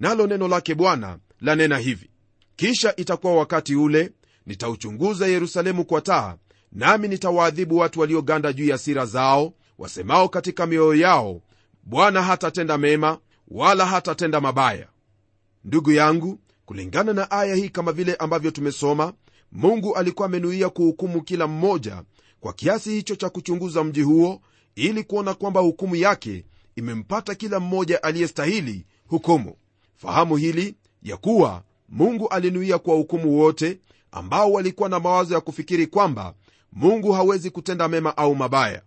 nalo 0.00 0.26
neno 0.26 0.48
lake 0.48 0.74
bwana 0.74 1.18
lanena 1.40 1.78
hivi 1.78 2.10
kisha 2.56 2.96
itakuwa 2.96 3.34
wakati 3.36 3.74
ule 3.74 4.12
nitauchunguza 4.46 5.26
yerusalemu 5.26 5.84
kwa 5.84 6.00
taa 6.00 6.36
nami 6.72 7.08
nitawaadhibu 7.08 7.76
watu 7.76 8.00
walioganda 8.00 8.52
juu 8.52 8.66
ya 8.68 8.78
sira 8.78 9.06
zao 9.06 9.52
wasemao 9.78 10.28
katika 10.28 10.66
mioyo 10.66 10.94
yao 10.94 11.42
bwana 11.82 12.22
hatatenda 12.22 12.78
mema 12.78 13.18
wala 13.48 13.86
hatatenda 13.86 14.40
mabaya. 14.40 14.88
Ndugu 15.64 15.92
yangu 15.92 16.38
kulingana 16.66 17.12
na 17.12 17.30
aya 17.30 17.54
hii 17.54 17.68
kama 17.68 17.92
vile 17.92 18.14
ambavyo 18.14 18.50
tumesoma 18.50 19.12
mungu 19.52 19.96
alikuwa 19.96 20.26
amenuia 20.26 20.68
kuhukumu 20.68 21.22
kila 21.22 21.46
mmoja 21.46 22.02
kwa 22.44 22.52
kiasi 22.52 22.90
hicho 22.90 23.16
cha 23.16 23.30
kuchunguza 23.30 23.84
mji 23.84 24.02
huo 24.02 24.40
ili 24.74 25.04
kuona 25.04 25.34
kwamba 25.34 25.60
hukumu 25.60 25.96
yake 25.96 26.44
imempata 26.76 27.34
kila 27.34 27.60
mmoja 27.60 28.02
aliyestahili 28.02 28.86
hukumu. 29.06 29.56
Fahamu 29.96 30.36
hili 30.36 30.74
ya 31.02 31.16
kuwa 31.16 31.62
mungu 31.88 32.28
alinuia 32.28 32.78
kwa 32.78 32.94
hukumu 32.94 33.38
wote 33.38 33.78
ambao 34.12 34.52
walikuwa 34.52 34.88
na 34.88 35.00
mawazo 35.00 35.34
ya 35.34 35.40
kufikiri 35.40 35.86
kwamba 35.86 36.34
mungu 36.72 37.12
hawezi 37.12 37.50
kutenda 37.50 37.88
mema 37.88 38.16
au 38.16 38.34
mabaya. 38.34 38.82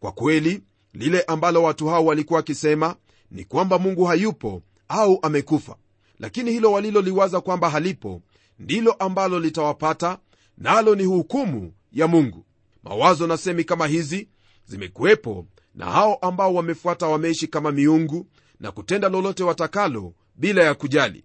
Kwa 0.00 0.12
kweli 0.12 0.62
lile 0.94 1.22
ambalo 1.22 1.62
watu 1.62 1.86
hao 1.88 2.04
walikuwa 2.04 2.36
wakisema 2.36 2.96
ni 3.30 3.44
kwamba 3.44 3.78
mungu 3.78 4.04
hayupo 4.04 4.62
au 4.88 5.18
amekufa. 5.22 5.76
Lakini 6.18 6.50
hilo 6.50 6.72
waliloliwaza 6.72 7.40
kwamba 7.40 7.70
halipo 7.70 8.22
ndilo 8.58 8.92
ambalo 8.92 9.40
litawapata 9.40 10.18
nalo 10.58 10.94
ni 10.94 11.04
hukumu 11.04 11.72
ya 11.92 12.06
mungu 12.08 12.44
mawazo 12.82 13.26
na 13.26 13.36
semi 13.36 13.64
kama 13.64 13.86
hizi 13.86 14.28
zimekuwepo 14.66 15.46
na 15.74 15.86
hao 15.86 16.14
ambao 16.14 16.54
wamefuata 16.54 17.06
wameishi 17.06 17.46
kama 17.48 17.72
miungu 17.72 18.26
na 18.60 18.72
kutenda 18.72 19.08
lolote 19.08 19.42
watakalo 19.44 20.14
bila 20.34 20.64
ya 20.64 20.74
kujali. 20.74 21.24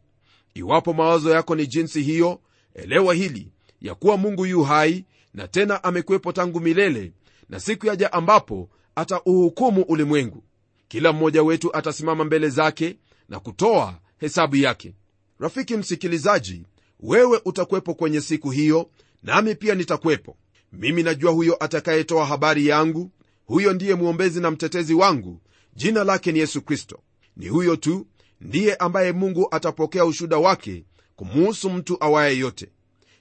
Iwapo 0.54 0.94
mawazo 0.94 1.32
yako 1.32 1.56
ni 1.56 1.68
jinsi 1.68 2.02
hiyo 2.02 2.42
elewa 2.74 3.14
hili 3.14 3.52
ya 3.82 3.96
kuwa 3.96 4.18
mungu 4.18 4.46
yu 4.46 4.64
hai 4.64 5.06
na 5.34 5.48
tena 5.48 5.84
amekuwepo 5.84 6.32
tangu 6.32 6.60
milele 6.60 7.12
na 7.50 7.60
siku 7.60 7.88
yaja 7.88 8.14
ambapo 8.14 8.70
atauhukumu 8.96 9.82
ulimwengu. 9.82 10.44
Kila 10.88 11.14
mmoja 11.14 11.44
wetu 11.44 11.76
atasimama 11.78 12.24
mbele 12.24 12.50
zake 12.50 12.98
na 13.30 13.40
kutoa 13.40 14.00
hesabu 14.20 14.56
yake. 14.56 14.94
Rafiki 15.40 15.78
msikilizaji 15.78 16.66
wewe 17.00 17.42
utakuwepo 17.46 17.94
kwenye 17.94 18.22
siku 18.22 18.52
hiyo 18.52 18.90
nami 19.24 19.56
pia 19.56 19.76
nitakuwepo 19.76 20.38
mimi 20.74 21.04
najua 21.04 21.32
huyo 21.32 21.64
atakayetoa 21.64 22.26
habari 22.26 22.68
yangu 22.68 23.12
huyo 23.46 23.74
ndiye 23.74 23.96
mwombezi 23.96 24.40
na 24.42 24.52
mtetezi 24.52 24.94
wangu. 24.94 25.42
Jina 25.76 26.04
lake 26.04 26.32
ni 26.32 26.40
yesu 26.40 26.62
kristo. 26.62 27.00
Ni 27.38 27.48
huyo 27.48 27.76
tu 27.76 28.08
ndiye 28.42 28.76
ambaye 28.76 29.12
mungu 29.12 29.48
atapokea 29.52 30.06
ushuda 30.06 30.38
wake 30.38 30.86
kumuhusu 31.16 31.70
mtu 31.70 31.98
awaye 32.04 32.38
yote. 32.38 32.70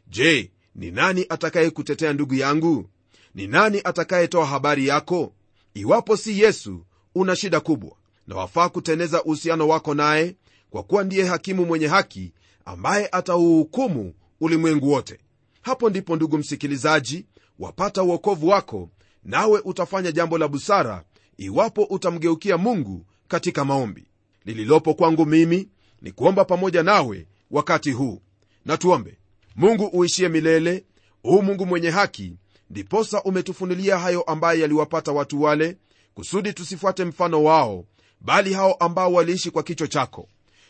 Je 0.06 0.50
ni 0.74 0.90
nani 0.90 1.26
atakayekutetea 1.28 2.12
ndugu 2.12 2.34
yangu? 2.34 2.88
Ni 3.34 3.46
nani 3.46 3.80
atakayetoa 3.84 4.46
habari 4.46 4.86
yako? 4.86 5.32
Iwapo 5.74 6.16
si 6.16 6.40
yesu 6.40 6.84
una 7.14 7.36
shida 7.36 7.60
kubwa 7.60 7.92
na 8.26 8.36
wafaa 8.36 8.68
kuteneza 8.68 9.22
uhusiano 9.24 9.68
wako 9.68 9.94
naye 9.94 10.36
kwa 10.70 10.82
kuwa 10.82 11.04
ndiye 11.04 11.24
hakimu 11.24 11.64
mwenye 11.66 11.86
haki 11.86 12.32
ambaye 12.64 13.08
atauhukumu 13.12 14.14
ulimwengu 14.40 14.90
wote. 14.90 15.18
Hapo 15.62 15.90
ndipo 15.90 16.16
ndugu 16.16 16.38
msikilizaji 16.38 17.26
wapata 17.58 18.02
uokovu 18.02 18.48
wako 18.48 18.90
nawe 19.24 19.60
utafanya 19.64 20.12
jambo 20.12 20.38
la 20.38 20.48
busara 20.48 21.04
iwapo 21.36 21.82
utamgeukia 21.82 22.58
mungu 22.58 23.06
katika 23.28 23.64
maombi. 23.64 24.04
Lililopo 24.44 24.94
kwangu 24.94 25.26
mimi 25.26 25.68
ni 26.02 26.12
kuomba 26.12 26.44
pamoja 26.44 26.82
nawe 26.82 27.26
wakati 27.50 27.90
huu. 27.92 28.20
Na 28.64 28.76
tuombe. 28.76 29.18
Mungu 29.56 29.84
uishie 29.86 30.28
milele 30.28 30.84
huu 31.22 31.42
mungu 31.42 31.66
mwenye 31.66 31.90
haki 31.90 32.36
ndiposa 32.70 33.22
umetufunulia 33.22 33.98
hayo 33.98 34.22
ambaye 34.22 34.60
yaliwapata 34.60 35.12
watu 35.12 35.42
wale 35.42 35.76
kusudi 36.14 36.52
tusifuate 36.52 37.04
mfano 37.04 37.44
wao 37.44 37.84
bali 38.20 38.52
hao 38.54 38.72
ambao 38.74 39.12
waliishi 39.12 39.50
kwa 39.50 39.62
kicho 39.62 39.86
chako. 39.86 40.28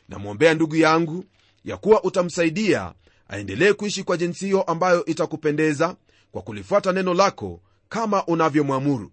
Namwombea 0.09 0.55
ndugu 0.55 0.77
yangu 0.77 1.25
ya 1.64 1.77
kuwa 1.77 2.05
utamsaidia 2.05 2.92
aendelee 3.29 3.72
kuishi 3.72 4.05
kwa 4.05 4.16
jinsi 4.16 4.44
hiyo 4.44 4.62
ambayo 4.62 5.05
itakupendeza 5.05 5.96
kwa 6.33 6.43
kulifuata 6.43 6.93
neno 6.93 7.15
lako 7.15 7.61
kama 7.89 8.27
unavyomwamuru. 8.27 9.11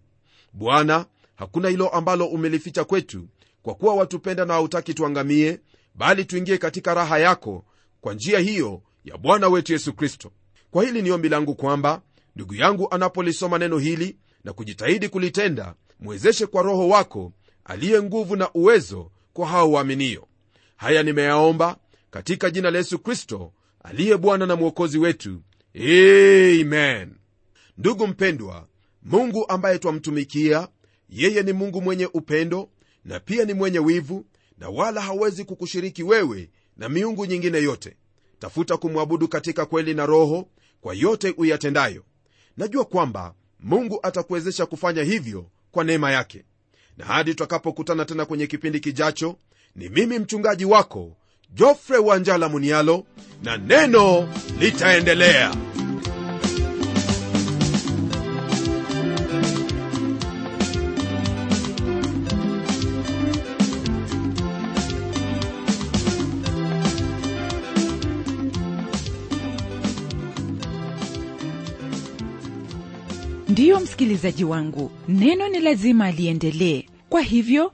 Bwana 0.54 1.06
hakuna 1.36 1.70
hilo 1.70 1.90
ambalo 1.90 2.26
umelificha 2.26 2.84
kwetu 2.84 3.28
kwa 3.62 3.76
kuwa 3.76 3.96
watupenda 3.96 4.46
na 4.46 4.54
hautaki 4.54 4.94
tuangamie 4.94 5.60
bali 5.96 6.26
tuingie 6.26 6.58
katika 6.58 6.94
raha 6.94 7.20
yako 7.20 7.66
kwa 8.02 8.14
njia 8.14 8.40
hiyo 8.40 8.82
ya 9.06 9.18
bwana 9.18 9.48
wetu 9.48 9.74
yesu 9.74 9.94
kristo. 9.94 10.32
Kwa 10.72 10.84
hili 10.84 11.02
ni 11.02 11.12
ombi 11.12 11.30
langu 11.30 11.56
kwamba 11.56 12.02
ndugu 12.36 12.56
yangu 12.56 12.88
anapolisoma 12.92 13.58
neno 13.58 13.78
hili 13.78 14.18
na 14.44 14.54
kujitahidi 14.54 15.10
kulitenda 15.10 15.76
mwezeshe 16.00 16.46
kwa 16.46 16.64
roho 16.64 16.88
wako 16.90 17.32
aliye 17.66 18.02
nguvu 18.02 18.36
na 18.36 18.50
uwezo 18.54 19.12
kwa 19.34 19.48
hao 19.48 19.72
waaminio. 19.72 20.28
Haya 20.76 21.04
nimeyaomba 21.04 21.78
katika 22.12 22.50
jina 22.50 22.72
la 22.72 22.78
yesu 22.78 23.00
kristo 23.00 23.52
aliye 23.84 24.18
bwana 24.18 24.46
na 24.46 24.56
mwokozi 24.56 24.98
wetu 24.98 25.42
amen. 25.76 27.16
Ndugu 27.78 28.08
mpendwa 28.08 28.68
mungu 29.04 29.46
ambaye 29.50 29.80
twamtumikia 29.80 30.68
yeye 31.10 31.44
ni 31.44 31.54
mungu 31.54 31.82
mwenye 31.82 32.06
upendo 32.06 32.70
na 33.06 33.20
pia 33.20 33.46
ni 33.46 33.54
mwenye 33.54 33.80
wivu 33.80 34.26
na 34.58 34.70
wala 34.70 35.02
hawezi 35.02 35.46
kukushiriki 35.46 36.04
wewe 36.04 36.50
na 36.78 36.90
miungu 36.90 37.26
nyingine 37.26 37.58
yote. 37.58 37.98
Tafuta 38.40 38.78
kumwabudu 38.78 39.28
katika 39.28 39.66
kweli 39.66 39.94
na 39.94 40.06
roho 40.06 40.48
kwa 40.82 40.94
yote 40.94 41.34
uyatendayo. 41.38 42.04
Najua 42.58 42.86
kwamba 42.86 43.34
mungu 43.60 44.00
atakuwezesha 44.04 44.66
kufanya 44.66 45.04
hivyo 45.04 45.50
kwa 45.72 45.84
neema 45.84 46.12
yake. 46.12 46.46
Na 46.98 47.06
hadi 47.06 47.32
tutakapokutana 47.32 48.06
tena 48.06 48.26
kwenye 48.26 48.48
kipindi 48.48 48.80
kijacho 48.80 49.38
ni 49.76 49.90
mimi 49.90 50.20
mchungaji 50.20 50.66
wako 50.66 51.18
jofre 51.56 51.98
wanjala 51.98 52.50
munialo 52.50 53.06
na 53.44 53.58
neno 53.58 54.30
litaendelea. 54.60 55.52
Ndiyo 73.50 73.80
msikilizaji 73.80 74.44
wangu 74.44 74.92
neno 75.08 75.48
ni 75.48 75.60
lazima 75.60 76.06
aliendelee 76.06 76.84
kwa 77.10 77.22
hivyo 77.22 77.74